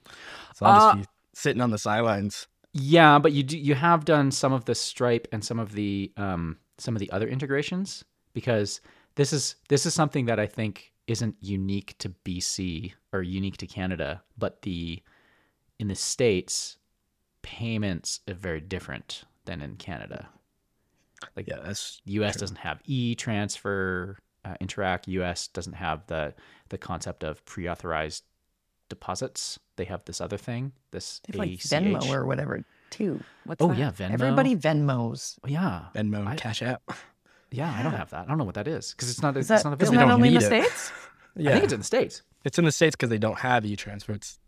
so 0.53 0.65
I'll 0.67 0.73
Uh, 0.73 0.93
just 0.93 0.95
be 1.01 1.05
sitting 1.33 1.61
on 1.61 1.71
the 1.71 1.79
sidelines. 1.79 2.47
Yeah 2.77 3.19
but 3.19 3.31
you 3.31 3.41
do 3.41 3.57
you 3.57 3.73
have 3.73 4.03
done 4.03 4.31
some 4.31 4.51
of 4.51 4.65
the 4.65 4.75
stripe 4.75 5.27
and 5.31 5.43
some 5.43 5.59
of 5.59 5.71
the 5.71 6.11
um 6.17 6.57
some 6.77 6.93
of 6.93 6.99
the 6.99 7.09
other 7.11 7.27
integrations 7.27 8.03
because 8.33 8.81
this 9.15 9.31
is 9.31 9.55
this 9.69 9.85
is 9.85 9.93
something 9.93 10.25
that 10.25 10.41
i 10.41 10.45
think 10.45 10.91
isn't 11.07 11.35
unique 11.39 11.95
to 11.99 12.09
bc 12.25 12.91
or 13.13 13.21
unique 13.21 13.55
to 13.55 13.65
canada 13.65 14.21
but 14.37 14.61
the 14.63 15.01
in 15.79 15.87
the 15.87 15.95
states 15.95 16.75
payments 17.43 18.19
are 18.27 18.33
very 18.33 18.59
different 18.59 19.23
than 19.45 19.61
in 19.61 19.77
canada 19.77 20.27
like 21.35 21.47
Yeah, 21.47 21.59
that's 21.63 22.01
US 22.05 22.35
doesn't 22.35 22.57
have 22.57 22.81
e-transfer. 22.85 24.17
Uh, 24.43 24.55
Interac 24.61 25.07
US 25.07 25.47
doesn't 25.47 25.73
have 25.73 26.05
the 26.07 26.33
the 26.69 26.77
concept 26.77 27.23
of 27.23 27.43
pre-authorized 27.45 28.23
deposits. 28.89 29.59
They 29.77 29.85
have 29.85 30.05
this 30.05 30.21
other 30.21 30.37
thing, 30.37 30.71
this 30.91 31.19
They 31.27 31.37
have 31.37 31.47
like 31.47 31.59
Venmo 31.59 32.09
or 32.13 32.25
whatever, 32.25 32.63
too. 32.89 33.21
What's 33.45 33.61
Oh, 33.61 33.67
that? 33.69 33.77
yeah, 33.77 33.91
Venmo. 33.91 34.11
Everybody 34.13 34.55
Venmos. 34.55 35.37
Oh, 35.43 35.47
yeah, 35.47 35.85
Venmo, 35.93 36.25
I- 36.27 36.35
Cash 36.35 36.61
App. 36.61 36.81
yeah. 37.51 37.73
I 37.77 37.83
don't 37.83 37.93
have 37.93 38.09
that. 38.11 38.25
I 38.25 38.25
don't 38.27 38.37
know 38.37 38.43
what 38.45 38.55
that 38.55 38.67
is 38.67 38.91
because 38.91 39.09
it's 39.09 39.21
not. 39.21 39.35
Is 39.37 39.49
it's 39.51 39.63
that, 39.63 39.69
not 39.69 39.81
isn't 39.81 39.95
available. 39.95 40.07
that 40.09 40.13
only 40.13 40.29
in 40.29 40.33
the 40.35 40.39
it. 40.41 40.45
States? 40.45 40.91
Yeah, 41.35 41.49
I 41.51 41.53
think 41.53 41.63
it's 41.65 41.73
in 41.73 41.79
the 41.79 41.85
states. 41.85 42.21
It's 42.43 42.57
in 42.59 42.65
the 42.65 42.71
states 42.71 42.95
because 42.95 43.09
they 43.09 43.17
don't 43.17 43.39
have 43.39 43.65
e-transfer. 43.65 44.13
It's 44.13 44.39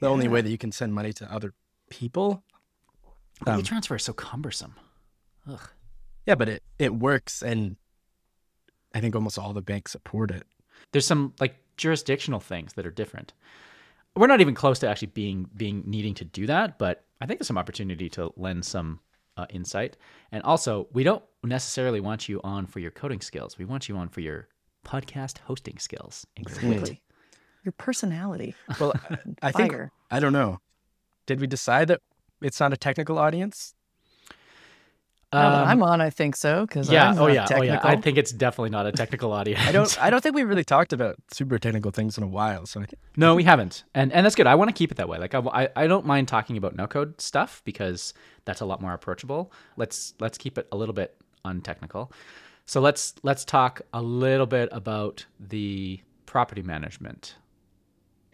the 0.00 0.08
only 0.08 0.28
way 0.28 0.42
that 0.42 0.50
you 0.50 0.58
can 0.58 0.72
send 0.72 0.94
money 0.94 1.12
to 1.14 1.32
other 1.32 1.54
people. 1.90 2.44
But 3.44 3.54
Um, 3.54 3.60
e-transfer 3.60 3.96
is 3.96 4.04
so 4.04 4.12
cumbersome. 4.12 4.74
Ugh. 5.48 5.70
Yeah, 6.26 6.34
but 6.34 6.48
it 6.48 6.62
it 6.78 6.94
works 6.94 7.42
and 7.42 7.76
I 8.94 9.00
think 9.00 9.14
almost 9.14 9.38
all 9.38 9.52
the 9.52 9.62
banks 9.62 9.92
support 9.92 10.30
it. 10.30 10.44
There's 10.92 11.06
some 11.06 11.34
like 11.40 11.56
jurisdictional 11.76 12.40
things 12.40 12.72
that 12.74 12.86
are 12.86 12.90
different. 12.90 13.32
We're 14.16 14.26
not 14.26 14.40
even 14.40 14.54
close 14.54 14.78
to 14.80 14.88
actually 14.88 15.08
being 15.08 15.48
being 15.56 15.84
needing 15.86 16.14
to 16.14 16.24
do 16.24 16.46
that, 16.46 16.78
but 16.78 17.04
I 17.20 17.26
think 17.26 17.38
there's 17.38 17.46
some 17.46 17.58
opportunity 17.58 18.08
to 18.10 18.32
lend 18.36 18.64
some 18.64 19.00
uh, 19.36 19.46
insight. 19.50 19.96
And 20.32 20.42
also, 20.42 20.88
we 20.92 21.04
don't 21.04 21.22
necessarily 21.44 22.00
want 22.00 22.28
you 22.28 22.40
on 22.42 22.66
for 22.66 22.80
your 22.80 22.90
coding 22.90 23.20
skills. 23.20 23.58
We 23.58 23.64
want 23.64 23.88
you 23.88 23.96
on 23.96 24.08
for 24.08 24.20
your 24.20 24.48
podcast 24.84 25.38
hosting 25.38 25.78
skills. 25.78 26.26
Exactly. 26.36 27.02
Your 27.64 27.72
personality. 27.72 28.54
Well, 28.80 28.94
I 29.42 29.52
think 29.52 29.74
I 30.10 30.20
don't 30.20 30.32
know. 30.32 30.60
Did 31.26 31.40
we 31.40 31.46
decide 31.46 31.88
that 31.88 32.00
it's 32.40 32.60
not 32.60 32.72
a 32.72 32.76
technical 32.76 33.18
audience? 33.18 33.74
Now 35.32 35.50
that 35.50 35.62
Um, 35.62 35.68
I'm 35.68 35.82
on, 35.82 36.00
I 36.00 36.10
think 36.10 36.36
so 36.36 36.64
because 36.66 36.88
yeah. 36.90 37.10
I'm 37.10 37.18
Oh 37.18 37.26
not 37.26 37.34
yeah. 37.34 37.46
Oh 37.58 37.62
yeah. 37.62 37.80
I 37.82 37.96
think 37.96 38.16
it's 38.16 38.30
definitely 38.30 38.70
not 38.70 38.86
a 38.86 38.92
technical 38.92 39.32
audience. 39.32 39.60
I 39.66 39.72
don't. 39.72 40.02
I 40.02 40.08
don't 40.10 40.22
think 40.22 40.34
we 40.40 40.44
really 40.44 40.64
talked 40.64 40.92
about 40.92 41.16
super 41.32 41.58
technical 41.58 41.90
things 41.90 42.16
in 42.16 42.24
a 42.24 42.28
while. 42.28 42.64
So 42.66 42.84
No, 43.16 43.34
we 43.34 43.42
haven't, 43.42 43.84
and 43.94 44.12
and 44.12 44.24
that's 44.24 44.36
good. 44.36 44.46
I 44.46 44.54
want 44.54 44.68
to 44.70 44.74
keep 44.74 44.92
it 44.92 44.96
that 44.98 45.08
way. 45.08 45.18
Like 45.18 45.34
I, 45.34 45.40
I, 45.40 45.68
I 45.76 45.86
don't 45.88 46.06
mind 46.06 46.28
talking 46.28 46.56
about 46.56 46.76
no 46.76 46.86
code 46.86 47.20
stuff 47.20 47.60
because 47.64 48.14
that's 48.44 48.60
a 48.60 48.64
lot 48.66 48.80
more 48.80 48.92
approachable. 48.92 49.52
Let's 49.76 50.14
let's 50.20 50.38
keep 50.38 50.58
it 50.58 50.68
a 50.70 50.76
little 50.76 50.94
bit 50.94 51.16
untechnical. 51.44 52.12
So 52.64 52.80
let's 52.80 53.14
let's 53.22 53.44
talk 53.44 53.82
a 53.92 54.02
little 54.02 54.46
bit 54.46 54.68
about 54.72 55.26
the 55.40 56.00
property 56.26 56.62
management. 56.62 57.34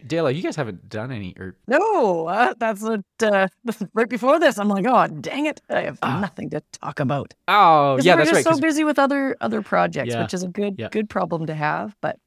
Dale, 0.05 0.29
you 0.31 0.41
guys 0.43 0.55
haven't 0.55 0.89
done 0.89 1.11
any, 1.11 1.33
or 1.39 1.55
No, 1.67 2.27
uh, 2.27 2.53
that's 2.57 2.81
what. 2.81 3.01
Uh, 3.21 3.47
right 3.93 4.09
before 4.09 4.39
this, 4.39 4.57
I'm 4.57 4.67
like, 4.67 4.85
oh, 4.87 5.07
dang 5.07 5.45
it! 5.45 5.61
I 5.69 5.81
have 5.81 5.99
Ah. 6.01 6.19
nothing 6.19 6.49
to 6.51 6.61
talk 6.73 6.99
about. 6.99 7.33
Oh, 7.47 7.97
yeah, 8.01 8.13
we're 8.15 8.19
that's 8.25 8.31
just 8.31 8.45
right. 8.45 8.55
so 8.55 8.61
busy 8.61 8.83
with 8.83 8.99
other 8.99 9.37
other 9.41 9.61
projects, 9.61 10.09
Yeah. 10.13 10.21
which 10.23 10.33
is 10.33 10.43
a 10.43 10.47
good 10.47 10.75
Yeah. 10.77 10.89
good 10.89 11.09
problem 11.09 11.45
to 11.47 11.53
have. 11.55 11.95
But 12.01 12.19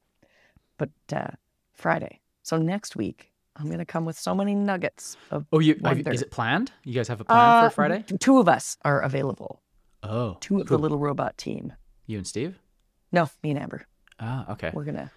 but 0.77 0.89
uh, 1.13 1.27
Friday, 1.73 2.19
so 2.43 2.57
next 2.57 2.95
week, 2.95 3.31
I'm 3.55 3.69
gonna 3.69 3.85
come 3.85 4.05
with 4.05 4.17
so 4.17 4.33
many 4.33 4.55
nuggets 4.55 5.15
of. 5.31 5.45
oh, 5.51 5.59
you 5.59 5.79
have, 5.83 6.07
is 6.07 6.21
it 6.21 6.31
planned? 6.31 6.71
You 6.83 6.93
guys 6.93 7.07
have 7.09 7.21
a 7.21 7.25
plan 7.25 7.65
Uh, 7.65 7.69
for 7.69 7.75
Friday? 7.75 8.03
Two 8.19 8.39
of 8.39 8.47
us 8.49 8.77
are 8.83 9.01
available. 9.01 9.61
Oh, 10.03 10.37
Two 10.39 10.61
of 10.61 10.67
who? 10.69 10.75
the 10.75 10.79
little 10.81 10.99
robot 10.99 11.37
team. 11.37 11.73
you 12.05 12.17
and 12.17 12.25
Steve. 12.27 12.57
No, 13.11 13.29
me 13.43 13.51
and 13.51 13.59
Amber. 13.59 13.81
Ah, 14.19 14.51
okay. 14.53 14.71
We're 14.73 14.83
gonna 14.85 15.11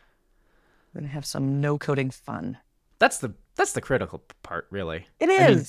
gonna 0.94 1.08
have 1.08 1.24
some 1.26 1.60
no 1.60 1.78
coding 1.78 2.10
fun. 2.10 2.58
That's 2.98 3.18
the 3.18 3.34
that's 3.56 3.72
the 3.72 3.80
critical 3.80 4.22
part, 4.42 4.66
really. 4.70 5.06
It 5.18 5.28
is. 5.28 5.36
I 5.36 5.48
mean, 5.50 5.64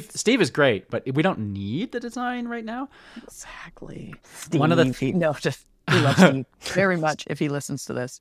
Steve 0.00 0.10
Steve 0.14 0.40
is 0.40 0.50
great, 0.50 0.88
but 0.90 1.02
we 1.14 1.22
don't 1.22 1.38
need 1.52 1.92
the 1.92 2.00
design 2.00 2.46
right 2.48 2.64
now. 2.64 2.88
exactly. 3.16 4.14
Steve, 4.34 4.60
One 4.60 4.72
of 4.72 4.78
the 4.78 4.92
he- 4.92 5.12
no, 5.12 5.32
just 5.40 5.66
we 5.90 6.00
love 6.00 6.16
Steve 6.18 6.46
very 6.60 6.96
much. 6.96 7.24
If 7.28 7.38
he 7.38 7.48
listens 7.48 7.84
to 7.86 7.92
this, 7.92 8.20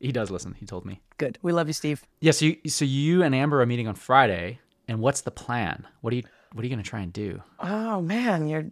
He 0.00 0.12
does 0.12 0.30
listen. 0.30 0.54
He 0.58 0.66
told 0.66 0.84
me. 0.84 1.00
good. 1.18 1.38
We 1.42 1.52
love 1.52 1.66
you, 1.68 1.72
Steve. 1.74 2.02
Yeah, 2.20 2.32
so 2.32 2.46
you, 2.46 2.56
so 2.68 2.84
you 2.84 3.22
and 3.22 3.34
Amber 3.34 3.60
are 3.62 3.66
meeting 3.66 3.86
on 3.88 3.94
Friday, 3.94 4.58
and 4.88 5.00
what's 5.00 5.20
the 5.22 5.30
plan? 5.30 5.86
What 6.00 6.12
are 6.12 6.16
you 6.16 6.22
what 6.52 6.62
are 6.62 6.66
you 6.66 6.74
going 6.74 6.82
to 6.82 6.88
try 6.90 7.00
and 7.00 7.12
do? 7.12 7.42
Oh 7.60 8.00
man, 8.02 8.48
you're 8.48 8.66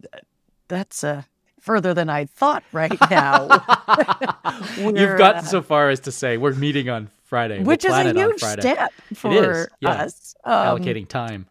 that's 0.67 1.03
uh 1.03 1.23
further 1.61 1.93
than 1.93 2.09
I 2.09 2.25
thought 2.25 2.63
right 2.71 2.97
now. 3.09 3.43
You've 4.77 5.17
gotten 5.17 5.39
uh, 5.39 5.47
so 5.47 5.61
far 5.61 5.89
as 5.89 5.99
to 6.01 6.11
say 6.11 6.37
we're 6.37 6.53
meeting 6.53 6.89
on 6.89 7.09
Friday, 7.23 7.57
We'll 7.59 7.67
which 7.67 7.85
is 7.85 7.93
a 7.93 8.13
huge 8.13 8.39
step 8.41 8.91
for 9.13 9.69
yeah. 9.81 9.89
us. 9.89 10.35
Um, 10.43 10.79
Allocating 10.79 11.07
time. 11.07 11.45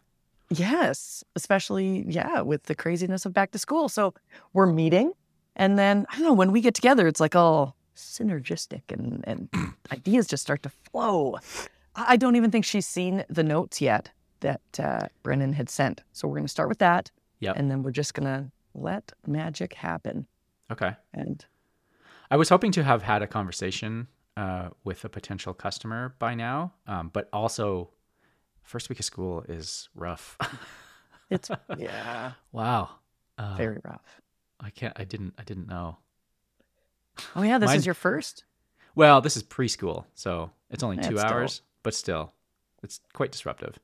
Yes, 0.49 1.23
especially 1.35 2.05
yeah, 2.07 2.41
with 2.41 2.63
the 2.63 2.75
craziness 2.75 3.25
of 3.25 3.33
back 3.33 3.51
to 3.51 3.59
school. 3.59 3.87
So 3.87 4.13
we're 4.53 4.65
meeting, 4.65 5.13
and 5.55 5.77
then 5.77 6.05
I 6.09 6.15
don't 6.15 6.25
know 6.25 6.33
when 6.33 6.51
we 6.51 6.59
get 6.61 6.73
together, 6.73 7.07
it's 7.07 7.19
like 7.19 7.35
all 7.35 7.75
synergistic 7.95 8.81
and 8.89 9.23
and 9.27 9.49
ideas 9.93 10.27
just 10.27 10.43
start 10.43 10.63
to 10.63 10.69
flow. 10.69 11.37
I 11.95 12.17
don't 12.17 12.35
even 12.35 12.49
think 12.51 12.65
she's 12.65 12.87
seen 12.87 13.23
the 13.29 13.43
notes 13.43 13.79
yet 13.81 14.09
that 14.39 14.61
uh, 14.79 15.07
Brennan 15.21 15.53
had 15.53 15.69
sent. 15.69 16.01
So 16.13 16.27
we're 16.27 16.35
going 16.35 16.45
to 16.45 16.49
start 16.51 16.69
with 16.69 16.79
that, 16.79 17.11
Yep. 17.41 17.55
and 17.57 17.69
then 17.69 17.83
we're 17.83 17.91
just 17.91 18.13
going 18.13 18.25
to 18.25 18.51
let 18.73 19.11
magic 19.25 19.73
happen. 19.73 20.27
Okay. 20.71 20.95
And 21.13 21.45
I 22.31 22.37
was 22.37 22.49
hoping 22.49 22.71
to 22.73 22.83
have 22.83 23.03
had 23.03 23.21
a 23.21 23.27
conversation 23.27 24.07
uh, 24.37 24.69
with 24.83 25.03
a 25.03 25.09
potential 25.09 25.53
customer 25.53 26.15
by 26.19 26.35
now, 26.35 26.73
um, 26.87 27.09
but 27.11 27.27
also 27.33 27.89
first 28.63 28.89
week 28.89 28.99
of 28.99 29.05
school 29.05 29.43
is 29.49 29.89
rough. 29.95 30.37
it's 31.29 31.49
yeah, 31.77 32.33
wow. 32.51 32.89
Uh, 33.37 33.55
very 33.57 33.79
rough. 33.83 34.21
I 34.59 34.69
can't. 34.69 34.93
I 34.99 35.03
didn't. 35.05 35.33
I 35.37 35.43
didn't 35.43 35.67
know. 35.67 35.97
Oh 37.35 37.41
yeah, 37.41 37.57
this 37.57 37.67
mine- 37.67 37.77
is 37.77 37.85
your 37.85 37.95
first. 37.95 38.43
Well, 38.95 39.21
this 39.21 39.37
is 39.37 39.43
preschool, 39.43 40.05
so 40.13 40.51
it's 40.69 40.83
only 40.83 40.97
Yeah, 40.97 41.03
two 41.09 41.13
it's 41.13 41.21
still- 41.21 41.33
hours, 41.33 41.61
but 41.83 41.93
still, 41.93 42.33
it's 42.83 42.99
quite 43.13 43.31
disruptive. 43.31 43.79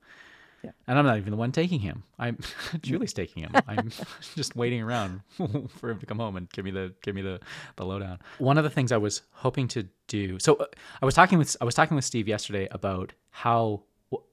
Yeah. 0.66 0.72
And 0.88 0.98
I'm 1.00 1.06
not 1.06 1.18
even 1.18 1.32
the 1.32 1.38
one 1.38 1.52
taking 1.52 1.80
him. 1.80 2.04
I'm 2.20 2.38
Julie's 2.82 3.14
taking 3.14 3.44
him. 3.44 3.52
I'm 3.68 3.92
just 4.36 4.56
waiting 4.56 4.82
around 4.82 5.22
for 5.78 5.90
him 5.90 6.00
to 6.00 6.06
come 6.06 6.20
home 6.20 6.36
and 6.36 6.50
give 6.52 6.66
me 6.66 6.72
the 6.72 6.94
give 7.02 7.16
me 7.16 7.22
the 7.22 7.40
the 7.76 7.86
lowdown. 7.86 8.20
One 8.40 8.58
of 8.58 8.64
the 8.64 8.70
things 8.70 8.92
I 8.92 8.98
was 8.98 9.22
hoping 9.32 9.68
to 9.70 9.88
do. 10.08 10.40
So 10.40 10.56
uh, 10.56 10.66
I 11.02 11.06
was 11.06 11.14
talking 11.16 11.38
with 11.38 11.56
I 11.62 11.66
was 11.66 11.76
talking 11.76 11.96
with 11.96 12.06
Steve 12.06 12.28
yesterday 12.28 12.68
about 12.72 13.14
how 13.32 13.84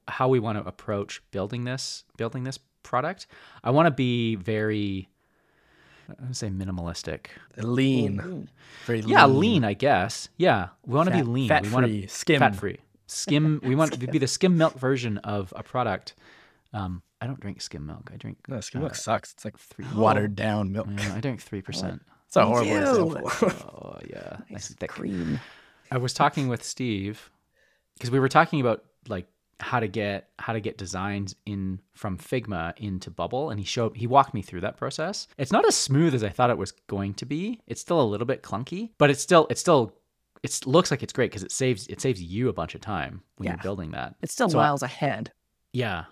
how 0.09 0.29
we 0.29 0.39
want 0.41 0.59
to 0.59 0.67
approach 0.67 1.23
building 1.31 1.65
this 1.65 2.05
building 2.17 2.45
this 2.45 2.59
product. 2.83 3.27
I 3.65 3.71
want 3.71 3.87
to 3.87 3.91
be 3.91 4.35
very 4.37 5.09
I 6.09 6.25
would 6.27 6.37
say 6.37 6.49
minimalistic. 6.49 7.27
lean, 7.57 8.49
very 8.87 9.01
Yeah, 9.01 9.25
lean, 9.27 9.65
I 9.65 9.73
guess. 9.75 10.29
Yeah, 10.37 10.69
we 10.85 10.95
want 10.95 11.09
to 11.09 11.13
be 11.15 11.21
Fat- 11.23 11.29
lean. 11.29 11.49
we 11.63 11.69
want 11.71 11.87
fat-free, 11.87 12.01
to 12.03 12.09
skim. 12.09 12.39
fat 12.41 12.57
free, 12.57 12.79
skim. 13.13 13.61
we 13.65 13.75
want 13.75 13.93
to 13.93 13.99
be 14.07 14.19
the 14.19 14.27
skim 14.27 14.57
milk 14.57 14.79
version 14.79 15.19
of 15.19 15.53
a 15.57 15.63
product. 15.63 16.15
Um, 16.73 17.03
I 17.21 17.27
don't 17.27 17.39
drink 17.41 17.61
skim 17.61 17.87
milk. 17.87 18.11
I 18.13 18.17
drink. 18.17 18.39
No, 18.49 18.61
skim 18.61 18.81
uh, 18.81 18.85
milk 18.85 18.95
sucks. 18.95 19.33
It's 19.33 19.45
like 19.45 19.59
three- 19.59 19.85
watered 19.95 20.35
down 20.35 20.73
milk. 20.73 20.89
yeah, 20.97 21.15
I 21.15 21.21
drink 21.21 21.41
three 21.41 21.63
percent. 21.69 22.03
It's 22.27 22.37
a 22.37 22.47
horrible 22.47 22.67
Ew. 22.71 22.79
example. 22.79 23.31
Oh 23.69 23.99
yeah, 24.09 24.37
nice 24.41 24.51
Nice 24.51 24.71
and 24.71 24.79
thick. 24.81 24.91
cream. 24.91 25.39
I 25.91 25.99
was 25.99 26.15
talking 26.15 26.49
with 26.49 26.63
Steve 26.65 27.31
because 27.95 28.11
we 28.11 28.19
were 28.19 28.29
talking 28.31 28.61
about 28.61 28.85
like 29.09 29.27
how 29.61 29.79
to 29.79 29.87
get 29.87 30.31
how 30.39 30.55
to 30.55 30.61
get 30.61 30.79
designs 30.79 31.37
in 31.47 31.79
from 31.93 32.17
Figma 32.17 32.73
into 32.79 33.11
Bubble, 33.11 33.51
and 33.51 33.61
he 33.61 33.67
showed 33.67 33.97
he 33.97 34.07
walked 34.07 34.33
me 34.33 34.41
through 34.43 34.63
that 34.63 34.77
process. 34.79 35.29
It's 35.37 35.53
not 35.53 35.67
as 35.69 35.77
smooth 35.77 36.15
as 36.15 36.25
I 36.25 36.31
thought 36.31 36.49
it 36.51 36.57
was 36.59 36.73
going 36.89 37.15
to 37.15 37.27
be. 37.27 37.61
It's 37.67 37.81
still 37.83 38.01
a 38.01 38.03
little 38.03 38.27
bit 38.27 38.43
clunky, 38.43 38.91
but 38.99 39.11
it's 39.11 39.21
still 39.23 39.47
it's 39.51 39.61
still 39.61 39.95
it 40.43 40.67
looks 40.67 40.91
like 40.91 41.03
it's 41.03 41.13
great 41.13 41.31
because 41.31 41.43
it 41.45 41.53
saves 41.53 41.87
it 41.89 42.01
saves 42.01 42.21
you 42.23 42.49
a 42.49 42.53
bunch 42.53 42.75
of 42.75 42.81
time 42.81 43.23
when 43.37 43.47
Yeah. 43.47 43.53
you're 43.55 43.63
building 43.63 43.93
that. 43.93 44.17
It's 44.23 44.33
still 44.33 44.49
So 44.51 44.59
I- 44.59 44.63
miles 44.65 44.83
ahead. 44.83 45.33
Yeah. 45.73 46.05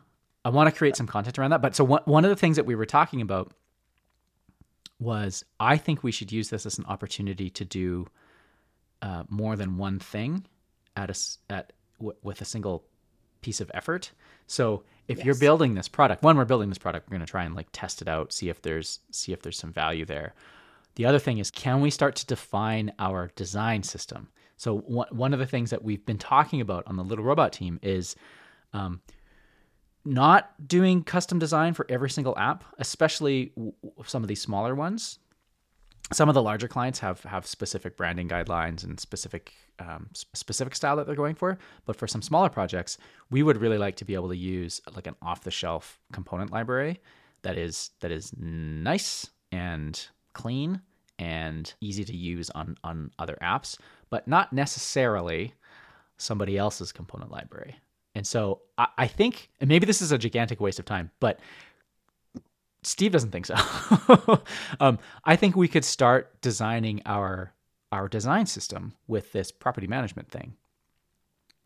I 0.45 0.49
want 0.51 0.73
to 0.73 0.77
create 0.79 0.97
some 0.97 1.07
content 1.07 1.39
around 1.39 1.51
that. 1.51 1.61
But 1.63 1.75
so 1.77 1.85
one, 1.85 2.03
one 2.07 2.25
of 2.25 2.31
the 2.31 2.37
things 2.37 2.57
that 2.57 2.65
we 2.65 2.75
were 2.75 2.87
talking 2.87 3.21
about 3.21 3.53
was 4.99 5.45
I 5.59 5.77
think 5.77 6.03
we 6.03 6.13
should 6.13 6.31
use 6.33 6.51
this 6.51 6.67
as 6.67 6.79
an 6.79 6.85
opportunity 6.87 7.51
to 7.51 7.65
do 7.65 8.07
uh, 9.03 9.25
more 9.29 9.57
than 9.57 9.77
one 9.79 9.99
thing 9.99 10.45
at 10.97 11.11
a 11.11 11.19
at 11.53 11.73
w- 11.99 12.17
with 12.23 12.41
a 12.41 12.45
single 12.45 12.85
piece 13.41 13.61
of 13.61 13.71
effort. 13.75 14.13
So 14.47 14.83
if 15.09 15.25
you're 15.25 15.35
building 15.35 15.75
this 15.75 15.89
product, 15.89 16.23
one, 16.23 16.37
we're 16.37 16.45
building 16.45 16.69
this 16.69 16.79
product, 16.79 17.09
we're 17.09 17.17
going 17.17 17.27
to 17.27 17.31
try 17.31 17.45
and 17.45 17.55
like 17.55 17.69
test 17.73 18.03
it 18.03 18.09
out, 18.09 18.33
see 18.33 18.49
if 18.49 18.61
there's 18.63 19.01
see 19.11 19.33
if 19.33 19.43
there's 19.43 19.59
some 19.59 19.73
value 19.73 20.05
there. 20.05 20.35
The 20.97 21.07
other 21.07 21.19
thing 21.19 21.39
is, 21.39 21.51
can 21.51 21.81
we 21.81 21.91
start 21.91 22.17
to 22.17 22.27
define 22.27 22.93
our 22.99 23.31
design 23.37 23.83
system? 23.83 24.29
So 24.57 24.79
one 24.79 25.33
of 25.33 25.39
the 25.39 25.47
things 25.47 25.71
that 25.71 25.83
we've 25.83 26.05
been 26.05 26.19
talking 26.19 26.61
about 26.61 26.87
on 26.87 26.97
the 26.97 27.05
Little 27.05 27.25
Robot 27.25 27.53
team 27.53 27.79
is 27.83 28.15
um, 28.75 29.01
not 30.05 30.53
doing 30.69 31.03
custom 31.03 31.39
design 31.39 31.73
for 31.73 31.87
every 31.89 32.11
single 32.11 32.37
app, 32.37 32.65
especially 32.79 33.53
some 34.05 34.23
of 34.23 34.29
these 34.29 34.43
smaller 34.43 34.75
ones. 34.75 35.19
Some 36.13 36.29
of 36.29 36.35
the 36.35 36.43
larger 36.43 36.67
clients 36.67 36.99
have 36.99 37.23
have 37.23 37.47
specific 37.47 37.97
branding 37.97 38.29
guidelines 38.29 38.83
and 38.83 38.99
specific 38.99 39.53
um, 39.79 40.09
specific 40.13 40.75
style 40.75 40.97
that 40.97 41.07
they're 41.07 41.15
going 41.15 41.37
for. 41.37 41.57
But 41.87 41.97
for 41.97 42.09
some 42.09 42.21
smaller 42.21 42.49
projects, 42.49 42.99
we 43.31 43.43
would 43.43 43.59
really 43.59 43.79
like 43.79 43.97
to 43.97 44.05
be 44.05 44.15
able 44.15 44.29
to 44.29 44.37
use 44.37 44.81
like 44.95 45.07
an 45.07 45.15
off 45.23 45.45
the 45.45 45.53
shelf 45.53 46.01
component 46.13 46.51
library 46.51 47.01
that 47.43 47.57
is 47.57 47.91
that 48.01 48.11
is 48.11 48.33
nice 48.37 49.31
and 49.53 50.09
clean 50.41 50.81
and 51.19 51.75
easy 51.81 52.05
to 52.05 52.17
use 52.17 52.51
on 52.51 52.77
on 52.83 53.11
other 53.19 53.37
apps, 53.43 53.79
but 54.09 54.27
not 54.27 54.53
necessarily 54.53 55.55
somebody 56.17 56.57
else's 56.57 56.93
component 56.93 57.31
library. 57.31 57.77
And 58.15 58.27
so 58.27 58.63
I, 58.77 58.89
I 58.99 59.07
think, 59.07 59.51
and 59.61 59.69
maybe 59.69 59.87
this 59.87 60.03
is 60.03 60.13
a 60.13 60.19
gigantic 60.19 60.61
waste 60.61 60.79
of 60.79 60.85
time, 60.85 61.11
but 61.21 61.41
Steve 62.83 63.13
doesn't 63.13 63.31
think 63.31 63.47
so. 63.47 63.55
um, 64.81 64.99
I 65.25 65.37
think 65.37 65.57
we 65.57 65.69
could 65.69 65.85
start 65.85 66.41
designing 66.41 67.03
our 67.07 67.53
our 67.93 68.09
design 68.09 68.47
system 68.47 68.95
with 69.09 69.33
this 69.33 69.51
property 69.51 69.89
management 69.89 70.31
thing. 70.31 70.55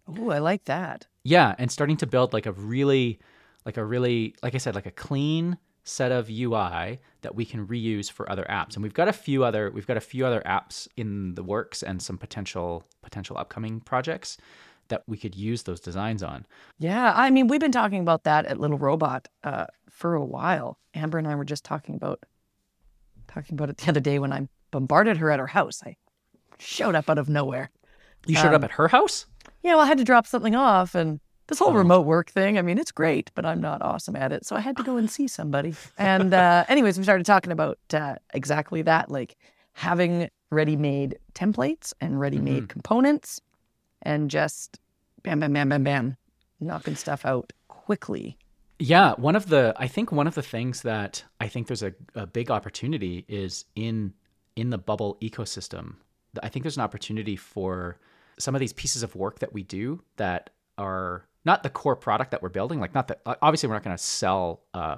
Oh, 0.08 0.30
I 0.30 0.38
like 0.38 0.64
that. 0.64 1.06
Yeah, 1.22 1.54
and 1.58 1.70
starting 1.70 1.98
to 1.98 2.06
build 2.06 2.32
like 2.32 2.46
a 2.46 2.52
really, 2.52 3.20
like 3.66 3.76
a 3.76 3.84
really, 3.84 4.34
like 4.42 4.54
I 4.54 4.58
said, 4.58 4.74
like 4.74 4.86
a 4.86 4.90
clean, 4.90 5.58
set 5.84 6.10
of 6.10 6.30
UI 6.30 6.98
that 7.20 7.34
we 7.34 7.44
can 7.44 7.66
reuse 7.66 8.10
for 8.10 8.30
other 8.30 8.46
apps. 8.48 8.74
And 8.74 8.82
we've 8.82 8.94
got 8.94 9.06
a 9.08 9.12
few 9.12 9.44
other 9.44 9.70
we've 9.70 9.86
got 9.86 9.96
a 9.98 10.00
few 10.00 10.24
other 10.26 10.42
apps 10.46 10.88
in 10.96 11.34
the 11.34 11.42
works 11.42 11.82
and 11.82 12.00
some 12.02 12.16
potential 12.18 12.84
potential 13.02 13.36
upcoming 13.36 13.80
projects 13.80 14.36
that 14.88 15.02
we 15.06 15.16
could 15.16 15.34
use 15.34 15.62
those 15.62 15.80
designs 15.80 16.22
on. 16.22 16.44
Yeah, 16.78 17.12
I 17.16 17.30
mean, 17.30 17.48
we've 17.48 17.60
been 17.60 17.72
talking 17.72 18.00
about 18.00 18.24
that 18.24 18.44
at 18.46 18.60
Little 18.60 18.76
Robot 18.78 19.28
uh, 19.42 19.66
for 19.90 20.14
a 20.14 20.24
while. 20.24 20.78
Amber 20.94 21.16
and 21.18 21.26
I 21.28 21.34
were 21.34 21.44
just 21.44 21.64
talking 21.64 21.94
about 21.94 22.20
talking 23.28 23.54
about 23.54 23.70
it 23.70 23.78
the 23.78 23.88
other 23.90 24.00
day 24.00 24.18
when 24.18 24.32
I 24.32 24.48
bombarded 24.70 25.16
her 25.18 25.30
at 25.30 25.38
her 25.40 25.46
house. 25.46 25.82
I 25.84 25.96
showed 26.58 26.94
up 26.94 27.08
out 27.10 27.18
of 27.18 27.28
nowhere. 27.28 27.70
You 28.26 28.36
showed 28.36 28.48
Um, 28.48 28.54
up 28.56 28.64
at 28.64 28.70
her 28.72 28.88
house? 28.88 29.26
Yeah, 29.62 29.72
well, 29.74 29.84
I 29.84 29.86
had 29.86 29.98
to 29.98 30.04
drop 30.04 30.26
something 30.26 30.54
off, 30.54 30.94
and 30.94 31.20
this 31.46 31.58
whole 31.58 31.70
Oh. 31.70 31.74
remote 31.74 32.02
work 32.06 32.30
thing. 32.30 32.58
I 32.58 32.62
mean, 32.62 32.78
it's 32.78 32.92
great, 32.92 33.30
but 33.34 33.44
I'm 33.44 33.60
not 33.60 33.82
awesome 33.82 34.16
at 34.16 34.32
it, 34.32 34.46
so 34.46 34.56
I 34.56 34.60
had 34.60 34.76
to 34.78 34.82
go 34.82 34.96
and 34.96 35.10
see 35.10 35.28
somebody. 35.28 35.74
And 35.98 36.32
uh, 36.34 36.64
anyways, 36.68 36.96
we 36.98 37.04
started 37.04 37.26
talking 37.26 37.52
about 37.52 37.78
uh, 37.92 38.16
exactly 38.32 38.82
that, 38.82 39.10
like 39.10 39.36
having 39.74 40.30
ready-made 40.50 41.18
templates 41.34 41.92
and 42.00 42.18
ready-made 42.20 42.68
components, 42.68 43.40
and 44.02 44.30
just 44.30 44.78
bam, 45.22 45.40
bam, 45.40 45.52
bam, 45.52 45.68
bam, 45.68 45.82
bam, 45.84 46.16
knocking 46.60 46.94
stuff 46.96 47.24
out 47.26 47.52
quickly. 47.68 48.36
Yeah, 48.78 49.14
one 49.14 49.36
of 49.36 49.48
the 49.48 49.74
I 49.76 49.86
think 49.88 50.12
one 50.12 50.26
of 50.26 50.34
the 50.34 50.42
things 50.42 50.82
that 50.82 51.24
I 51.40 51.48
think 51.48 51.68
there's 51.68 51.82
a, 51.82 51.92
a 52.14 52.26
big 52.26 52.50
opportunity 52.50 53.24
is 53.28 53.64
in 53.76 54.12
in 54.56 54.70
the 54.70 54.78
bubble 54.78 55.16
ecosystem. 55.22 55.94
I 56.42 56.48
think 56.48 56.64
there's 56.64 56.76
an 56.76 56.82
opportunity 56.82 57.36
for 57.36 57.98
some 58.38 58.54
of 58.56 58.60
these 58.60 58.72
pieces 58.72 59.02
of 59.04 59.14
work 59.14 59.38
that 59.40 59.52
we 59.52 59.62
do 59.62 60.02
that 60.16 60.50
are 60.76 61.24
not 61.44 61.62
the 61.62 61.70
core 61.70 61.96
product 61.96 62.30
that 62.30 62.42
we're 62.42 62.48
building. 62.48 62.80
Like 62.80 62.94
not 62.94 63.08
that 63.08 63.20
obviously 63.42 63.68
we're 63.68 63.74
not 63.76 63.84
going 63.84 63.96
to 63.96 64.02
sell 64.02 64.62
uh, 64.74 64.96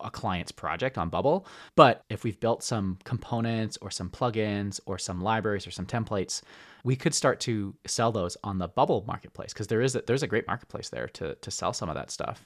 a 0.00 0.10
client's 0.10 0.52
project 0.52 0.96
on 0.96 1.10
Bubble, 1.10 1.46
but 1.74 2.02
if 2.08 2.24
we've 2.24 2.40
built 2.40 2.62
some 2.62 2.98
components 3.04 3.76
or 3.82 3.90
some 3.90 4.08
plugins 4.08 4.80
or 4.86 4.96
some 4.98 5.20
libraries 5.20 5.66
or 5.66 5.70
some 5.70 5.84
templates, 5.84 6.40
we 6.82 6.96
could 6.96 7.14
start 7.14 7.40
to 7.40 7.74
sell 7.86 8.10
those 8.10 8.38
on 8.42 8.56
the 8.58 8.68
Bubble 8.68 9.04
marketplace 9.06 9.52
because 9.52 9.66
there 9.66 9.82
is 9.82 9.94
a, 9.94 10.02
there's 10.06 10.22
a 10.22 10.26
great 10.26 10.46
marketplace 10.46 10.88
there 10.88 11.08
to 11.08 11.34
to 11.34 11.50
sell 11.50 11.72
some 11.74 11.88
of 11.90 11.94
that 11.94 12.10
stuff. 12.10 12.44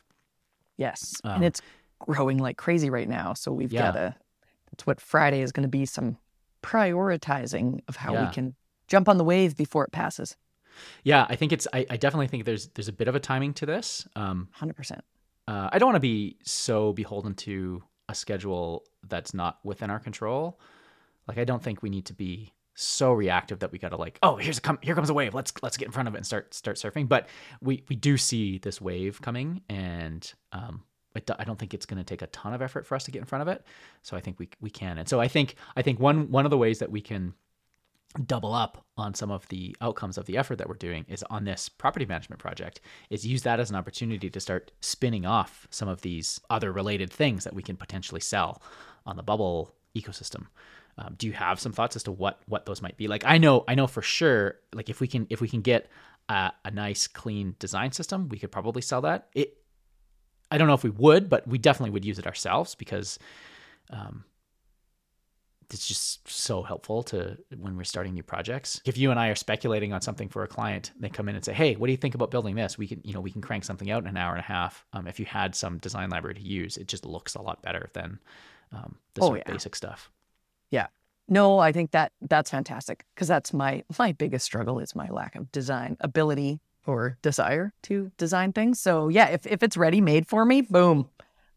Yes, 0.76 1.20
Um, 1.24 1.32
and 1.36 1.44
it's 1.44 1.60
growing 2.00 2.38
like 2.38 2.56
crazy 2.56 2.90
right 2.90 3.08
now. 3.08 3.34
So 3.34 3.52
we've 3.52 3.72
Yeah. 3.72 3.92
got 3.92 3.92
to. 3.92 4.14
That's 4.72 4.86
what 4.86 5.00
Friday 5.00 5.42
is 5.42 5.52
going 5.52 5.64
to 5.64 5.68
be. 5.68 5.84
Some 5.86 6.16
prioritizing 6.62 7.80
of 7.88 7.96
how 7.96 8.12
Yeah. 8.14 8.26
we 8.26 8.32
can 8.32 8.54
jump 8.88 9.08
on 9.08 9.18
the 9.18 9.24
wave 9.24 9.56
before 9.56 9.84
it 9.84 9.92
passes. 9.92 10.36
Yeah, 11.04 11.26
I 11.28 11.36
think 11.36 11.52
it's. 11.52 11.66
I, 11.72 11.86
I 11.90 11.96
definitely 11.96 12.28
think 12.28 12.44
there's 12.44 12.68
there's 12.68 12.88
a 12.88 12.92
bit 12.92 13.08
of 13.08 13.14
a 13.14 13.20
timing 13.20 13.54
to 13.54 13.66
this. 13.66 14.06
Um, 14.16 14.48
Hundred 14.52 14.76
percent. 14.76 15.02
uh, 15.48 15.68
I 15.72 15.78
don't 15.78 15.88
want 15.88 15.96
to 15.96 16.00
be 16.00 16.36
so 16.42 16.92
beholden 16.92 17.34
to 17.34 17.82
a 18.08 18.14
schedule 18.14 18.84
that's 19.08 19.32
not 19.34 19.58
within 19.64 19.90
our 19.90 19.98
control. 20.00 20.60
Like, 21.28 21.38
I 21.38 21.44
don't 21.44 21.62
think 21.62 21.82
we 21.82 21.90
need 21.90 22.06
to 22.06 22.14
be 22.14 22.52
so 22.74 23.12
reactive 23.12 23.58
that 23.60 23.72
we 23.72 23.78
got 23.78 23.90
to 23.90 23.96
like, 23.96 24.18
oh, 24.22 24.36
here's 24.36 24.58
a 24.58 24.60
come, 24.60 24.78
here 24.82 24.94
comes 24.94 25.10
a 25.10 25.14
wave. 25.14 25.34
Let's 25.34 25.52
let's 25.62 25.76
get 25.76 25.86
in 25.86 25.92
front 25.92 26.08
of 26.08 26.14
it 26.14 26.18
and 26.18 26.26
start 26.26 26.54
start 26.54 26.76
surfing. 26.76 27.08
But 27.08 27.28
we 27.60 27.84
we 27.88 27.96
do 27.96 28.16
see 28.16 28.58
this 28.58 28.80
wave 28.80 29.20
coming, 29.20 29.62
and 29.68 30.32
um, 30.52 30.82
do- 31.26 31.34
I 31.38 31.44
don't 31.44 31.58
think 31.58 31.74
it's 31.74 31.86
going 31.86 31.98
to 31.98 32.04
take 32.04 32.22
a 32.22 32.26
ton 32.28 32.54
of 32.54 32.62
effort 32.62 32.86
for 32.86 32.94
us 32.94 33.04
to 33.04 33.10
get 33.10 33.18
in 33.20 33.26
front 33.26 33.42
of 33.42 33.48
it. 33.48 33.64
So 34.02 34.16
I 34.16 34.20
think 34.20 34.38
we 34.38 34.48
we 34.60 34.70
can. 34.70 34.98
And 34.98 35.08
so 35.08 35.20
I 35.20 35.28
think 35.28 35.56
I 35.76 35.82
think 35.82 36.00
one 36.00 36.30
one 36.30 36.46
of 36.46 36.50
the 36.50 36.58
ways 36.58 36.78
that 36.78 36.90
we 36.90 37.00
can 37.00 37.34
double 38.26 38.52
up 38.52 38.84
on 38.96 39.14
some 39.14 39.30
of 39.30 39.46
the 39.48 39.76
outcomes 39.80 40.18
of 40.18 40.26
the 40.26 40.36
effort 40.36 40.56
that 40.56 40.68
we're 40.68 40.74
doing 40.74 41.04
is 41.08 41.22
on 41.30 41.44
this 41.44 41.68
property 41.68 42.04
management 42.04 42.40
project 42.40 42.80
is 43.08 43.26
use 43.26 43.42
that 43.42 43.60
as 43.60 43.70
an 43.70 43.76
opportunity 43.76 44.28
to 44.28 44.40
start 44.40 44.72
spinning 44.80 45.24
off 45.24 45.68
some 45.70 45.88
of 45.88 46.00
these 46.02 46.40
other 46.50 46.72
related 46.72 47.12
things 47.12 47.44
that 47.44 47.54
we 47.54 47.62
can 47.62 47.76
potentially 47.76 48.20
sell 48.20 48.60
on 49.06 49.16
the 49.16 49.22
bubble 49.22 49.74
ecosystem. 49.96 50.46
Um, 50.98 51.14
do 51.18 51.28
you 51.28 51.32
have 51.32 51.60
some 51.60 51.72
thoughts 51.72 51.94
as 51.94 52.02
to 52.04 52.12
what 52.12 52.40
what 52.46 52.66
those 52.66 52.82
might 52.82 52.96
be? 52.96 53.06
Like 53.06 53.24
i 53.24 53.38
know 53.38 53.64
i 53.68 53.74
know 53.76 53.86
for 53.86 54.02
sure 54.02 54.56
like 54.74 54.90
if 54.90 55.00
we 55.00 55.06
can 55.06 55.26
if 55.30 55.40
we 55.40 55.48
can 55.48 55.60
get 55.60 55.88
a, 56.28 56.52
a 56.64 56.70
nice 56.72 57.06
clean 57.06 57.54
design 57.60 57.92
system 57.92 58.28
we 58.28 58.38
could 58.38 58.50
probably 58.50 58.82
sell 58.82 59.02
that. 59.02 59.28
It 59.34 59.56
i 60.50 60.58
don't 60.58 60.66
know 60.66 60.74
if 60.74 60.82
we 60.82 60.90
would 60.90 61.28
but 61.28 61.46
we 61.46 61.58
definitely 61.58 61.90
would 61.90 62.04
use 62.04 62.18
it 62.18 62.26
ourselves 62.26 62.74
because 62.74 63.20
um, 63.90 64.24
it's 65.72 65.86
just 65.86 66.28
so 66.28 66.62
helpful 66.62 67.02
to 67.04 67.38
when 67.58 67.76
we're 67.76 67.84
starting 67.84 68.14
new 68.14 68.22
projects. 68.22 68.80
If 68.84 68.98
you 68.98 69.10
and 69.10 69.18
I 69.20 69.28
are 69.28 69.34
speculating 69.34 69.92
on 69.92 70.00
something 70.00 70.28
for 70.28 70.42
a 70.42 70.48
client, 70.48 70.92
they 70.98 71.08
come 71.08 71.28
in 71.28 71.36
and 71.36 71.44
say, 71.44 71.52
"Hey, 71.52 71.76
what 71.76 71.86
do 71.86 71.92
you 71.92 71.96
think 71.98 72.14
about 72.14 72.30
building 72.30 72.54
this?" 72.56 72.76
We 72.78 72.86
can, 72.86 73.00
you 73.04 73.12
know, 73.14 73.20
we 73.20 73.30
can 73.30 73.40
crank 73.40 73.64
something 73.64 73.90
out 73.90 74.02
in 74.02 74.08
an 74.08 74.16
hour 74.16 74.32
and 74.32 74.40
a 74.40 74.46
half. 74.46 74.84
Um, 74.92 75.06
if 75.06 75.18
you 75.20 75.26
had 75.26 75.54
some 75.54 75.78
design 75.78 76.10
library 76.10 76.34
to 76.34 76.42
use, 76.42 76.76
it 76.76 76.88
just 76.88 77.04
looks 77.04 77.34
a 77.34 77.42
lot 77.42 77.62
better 77.62 77.90
than 77.92 78.18
um, 78.72 78.96
the 79.14 79.22
Oh, 79.22 79.34
yeah. 79.34 79.42
basic 79.46 79.74
stuff. 79.74 80.10
Yeah. 80.70 80.88
No, 81.28 81.58
I 81.58 81.70
think 81.72 81.92
that 81.92 82.12
that's 82.20 82.50
fantastic 82.50 83.04
because 83.14 83.28
that's 83.28 83.52
my 83.52 83.84
my 83.98 84.12
biggest 84.12 84.44
struggle 84.44 84.80
is 84.80 84.96
my 84.96 85.08
lack 85.10 85.36
of 85.36 85.52
design 85.52 85.96
ability 86.00 86.60
or 86.86 87.18
desire 87.22 87.72
to 87.82 88.10
design 88.18 88.52
things. 88.52 88.80
So 88.80 89.08
yeah, 89.08 89.28
if 89.28 89.46
if 89.46 89.62
it's 89.62 89.76
ready 89.76 90.00
made 90.00 90.26
for 90.26 90.44
me, 90.44 90.62
boom, 90.62 91.08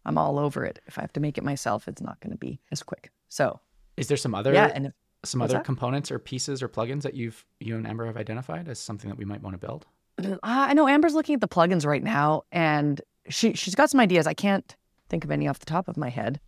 I'm 0.06 0.18
all 0.18 0.38
over 0.38 0.64
it. 0.64 0.80
If 0.86 1.00
I 1.00 1.02
have 1.02 1.14
to 1.14 1.20
make 1.20 1.38
it 1.40 1.44
myself, 1.44 1.88
it's 1.88 2.02
not 2.02 2.20
going 2.20 2.32
to 2.32 2.38
be 2.38 2.60
as 2.72 2.84
quick. 2.84 3.10
So 3.30 3.62
Is 3.98 4.08
there 4.08 4.18
some 4.18 4.34
other 4.34 4.54
yeah, 4.54 4.72
and 4.74 4.88
if, 4.88 4.94
some 5.24 5.42
other 5.42 5.56
that? 5.56 5.66
components 5.66 6.12
or 6.12 6.20
pieces 6.20 6.62
or 6.62 6.70
plugins 6.70 7.04
that 7.04 7.14
you've 7.14 7.46
you 7.60 7.76
and 7.76 7.88
Amber 7.88 8.06
have 8.06 8.18
identified 8.18 8.68
as 8.68 8.80
something 8.80 9.10
that 9.10 9.18
we 9.18 9.26
might 9.26 9.42
want 9.42 9.54
to 9.54 9.58
build? 9.58 9.86
Uh, 10.26 10.38
I 10.44 10.74
know 10.74 10.88
Amber's 10.88 11.16
looking 11.16 11.36
at 11.36 11.42
the 11.42 11.48
plugins 11.48 11.86
right 11.86 12.04
now, 12.04 12.44
and 12.52 13.02
she 13.30 13.54
she's 13.54 13.76
got 13.76 13.90
some 13.90 14.00
ideas. 14.00 14.28
I 14.28 14.34
can't 14.34 14.76
think 15.10 15.24
of 15.24 15.32
any 15.32 15.48
off 15.48 15.60
the 15.60 15.66
top 15.66 15.88
of 15.88 15.98
my 15.98 16.10
head, 16.10 16.40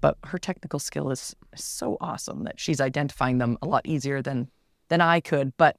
but 0.00 0.16
her 0.24 0.38
technical 0.38 0.78
skill 0.78 1.10
is 1.10 1.36
so 1.54 1.96
awesome 2.00 2.44
that 2.44 2.58
she's 2.58 2.80
identifying 2.80 3.38
them 3.38 3.58
a 3.62 3.66
lot 3.66 3.86
easier 3.86 4.22
than 4.22 4.50
than 4.88 5.00
I 5.00 5.20
could. 5.20 5.52
But 5.56 5.76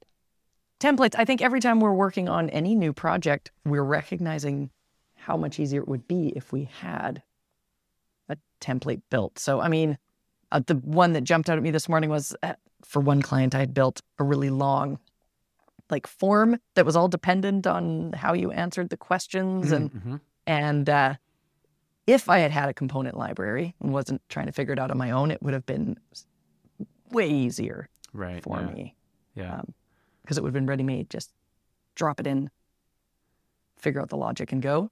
templates, 0.80 1.14
I 1.18 1.24
think 1.24 1.42
every 1.42 1.60
time 1.60 1.80
we're 1.80 1.92
working 1.92 2.28
on 2.28 2.48
any 2.50 2.74
new 2.74 2.92
project, 2.92 3.50
we're 3.64 3.82
recognizing 3.84 4.70
how 5.14 5.36
much 5.36 5.58
easier 5.60 5.82
it 5.82 5.88
would 5.88 6.08
be 6.08 6.32
if 6.34 6.52
we 6.52 6.64
had 6.64 7.22
a 8.28 8.36
template 8.60 9.02
built. 9.10 9.38
So 9.38 9.60
I 9.60 9.68
mean, 9.68 9.98
uh, 10.52 10.60
the 10.66 10.76
one 10.76 11.12
that 11.14 11.22
jumped 11.24 11.50
out 11.50 11.56
at 11.56 11.62
me 11.64 11.70
this 11.72 11.88
morning 11.88 12.10
was 12.10 12.34
uh, 12.44 12.54
for 12.84 13.00
one 13.00 13.20
client 13.22 13.54
I 13.54 13.58
had 13.60 13.74
built 13.74 14.00
a 14.18 14.24
really 14.24 14.50
long 14.50 14.98
like 15.90 16.06
form 16.06 16.58
that 16.74 16.86
was 16.86 16.94
all 16.96 17.08
dependent 17.08 17.66
on 17.66 18.12
how 18.12 18.32
you 18.34 18.50
answered 18.52 18.88
the 18.90 18.96
questions 18.96 19.72
and 19.72 19.92
Mhm. 19.92 20.20
and 20.46 20.88
uh, 20.88 21.14
if 22.06 22.28
I 22.28 22.38
had 22.38 22.50
had 22.50 22.68
a 22.68 22.74
component 22.74 23.16
library 23.16 23.74
and 23.80 23.92
wasn't 23.92 24.22
trying 24.28 24.46
to 24.46 24.52
figure 24.52 24.72
it 24.72 24.78
out 24.78 24.90
on 24.90 24.98
my 24.98 25.10
own, 25.10 25.30
it 25.30 25.42
would 25.42 25.54
have 25.54 25.66
been 25.66 25.96
way 27.10 27.28
easier 27.28 27.88
right 28.12 28.42
for 28.42 28.60
yeah, 28.60 28.66
me 28.66 28.96
Yeah. 29.34 29.62
because 30.22 30.36
it 30.38 30.42
would 30.42 30.48
have 30.48 30.54
been 30.54 30.66
ready 30.66 30.82
made. 30.82 31.10
Just 31.10 31.32
drop 31.94 32.18
it 32.20 32.26
in, 32.26 32.50
figure 33.76 34.00
out 34.00 34.08
the 34.08 34.16
logic, 34.16 34.50
and 34.52 34.62
go. 34.62 34.90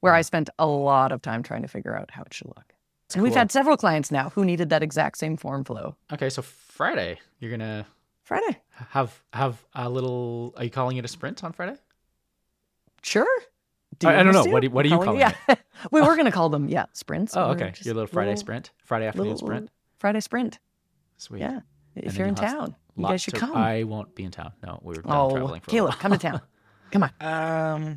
Where 0.00 0.14
I 0.14 0.22
spent 0.22 0.50
a 0.58 0.66
lot 0.66 1.12
of 1.12 1.22
time 1.22 1.42
trying 1.42 1.62
to 1.62 1.68
figure 1.68 1.96
out 1.96 2.10
how 2.10 2.22
it 2.22 2.34
should 2.34 2.48
look. 2.48 2.74
And 3.14 3.22
we've 3.22 3.34
had 3.34 3.50
several 3.52 3.76
clients 3.76 4.10
now 4.10 4.30
who 4.30 4.44
needed 4.44 4.70
that 4.70 4.82
exact 4.82 5.18
same 5.18 5.36
form 5.36 5.64
flow. 5.64 5.96
okay, 6.12 6.30
so 6.30 6.42
Friday 6.42 7.18
you're 7.40 7.50
gonna 7.50 7.86
Friday, 8.22 8.58
have 8.90 9.22
have 9.32 9.64
a 9.74 9.88
little. 9.88 10.54
Are 10.56 10.64
you 10.64 10.70
calling 10.70 10.96
it 10.96 11.04
a 11.04 11.08
sprint 11.08 11.42
on 11.44 11.52
Friday? 11.52 11.76
sure. 13.02 13.26
Do 13.98 14.08
I- 14.08 14.12
you 14.14 14.18
I 14.18 14.22
don't 14.22 14.32
know. 14.32 14.44
What 14.50 14.60
do- 14.62 14.70
what 14.70 14.84
are 14.86 14.88
you 14.88 14.96
Calling- 14.96 15.20
calling 15.20 15.34
yeah. 15.48 15.54
we 15.90 16.00
were 16.00 16.14
going 16.14 16.24
to 16.24 16.30
call 16.32 16.48
them, 16.48 16.68
yeah, 16.68 16.86
sprints. 16.92 17.36
Oh, 17.36 17.50
okay. 17.50 17.72
Your 17.82 17.94
little 17.94 18.06
Friday 18.06 18.30
little- 18.30 18.40
sprint, 18.40 18.70
Friday 18.84 19.06
afternoon 19.06 19.32
little 19.32 19.46
sprint. 19.46 19.70
Friday 19.98 20.20
sprint. 20.20 20.58
Sweet. 21.18 21.40
Yeah. 21.40 21.60
If 21.94 22.12
then 22.12 22.14
you're 22.18 22.26
in 22.28 22.34
town, 22.34 22.74
you 22.96 23.06
guys 23.06 23.20
should 23.22 23.34
to- 23.34 23.40
come. 23.40 23.54
I 23.56 23.82
won't 23.82 24.14
be 24.14 24.24
in 24.24 24.30
town. 24.30 24.52
No, 24.64 24.80
we 24.82 24.94
were 24.96 25.02
done 25.02 25.12
oh, 25.14 25.30
traveling 25.32 25.60
for 25.60 25.70
a 25.70 25.72
Caleb, 25.72 25.90
while. 25.90 25.98
come 25.98 26.12
to 26.12 26.18
town. 26.18 26.40
Come 26.90 27.02
on. 27.04 27.10
Um, 27.20 27.96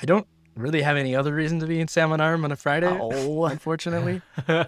I 0.00 0.06
don't 0.06 0.26
really 0.58 0.82
have 0.82 0.96
any 0.96 1.14
other 1.16 1.34
reason 1.34 1.60
to 1.60 1.66
be 1.66 1.80
in 1.80 1.88
Salmon 1.88 2.20
Arm 2.20 2.44
on 2.44 2.52
a 2.52 2.56
Friday, 2.56 2.86
Oh, 2.88 3.44
unfortunately, 3.46 4.20
in 4.48 4.64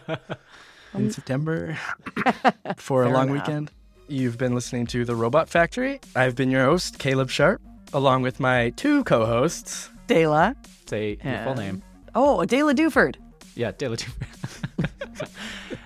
um, 0.94 1.10
September 1.10 1.78
for 2.76 3.04
a 3.04 3.10
long 3.10 3.28
enough. 3.30 3.46
weekend. 3.46 3.70
You've 4.08 4.38
been 4.38 4.54
listening 4.54 4.86
to 4.88 5.04
The 5.04 5.14
Robot 5.14 5.48
Factory. 5.48 6.00
I've 6.16 6.34
been 6.34 6.50
your 6.50 6.64
host, 6.64 6.98
Caleb 6.98 7.30
Sharp, 7.30 7.60
along 7.92 8.22
with 8.22 8.40
my 8.40 8.70
two 8.70 9.04
co 9.04 9.24
hosts. 9.26 9.88
Dela. 10.06 10.56
Say 10.86 11.18
your 11.24 11.44
full 11.44 11.54
name. 11.54 11.82
Oh, 12.14 12.44
Dela 12.44 12.74
Duford. 12.74 13.16
Yeah, 13.54 13.70
Dale 13.72 13.96
Two. 13.96 14.10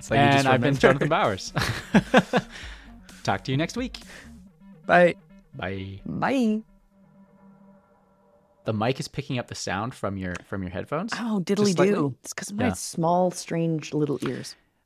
So 0.01 0.15
you 0.15 0.21
and 0.21 0.33
just 0.35 0.47
I've 0.47 0.61
been. 0.61 0.75
Jonathan 0.77 1.09
Bowers. 1.09 1.53
Talk 3.25 3.45
to 3.45 3.51
you 3.51 3.57
next 3.57 3.77
week. 3.77 3.99
Bye. 4.87 5.15
Bye. 5.55 6.01
Bye. 6.07 6.63
The 8.65 8.73
mic 8.73 8.99
is 8.99 9.09
picking 9.09 9.39
up 9.39 9.49
the 9.49 9.55
sound 9.55 9.95
from 9.95 10.17
your 10.17 10.35
from 10.49 10.63
your 10.63 10.71
headphones. 10.71 11.13
Oh, 11.15 11.41
diddly 11.45 11.75
do. 11.75 12.15
It's 12.23 12.33
because 12.33 12.51
of 12.51 12.57
my 12.57 12.67
Yeah. 12.69 12.73
small, 12.73 13.31
strange 13.31 13.93
little 13.93 14.19
ears. 14.27 14.57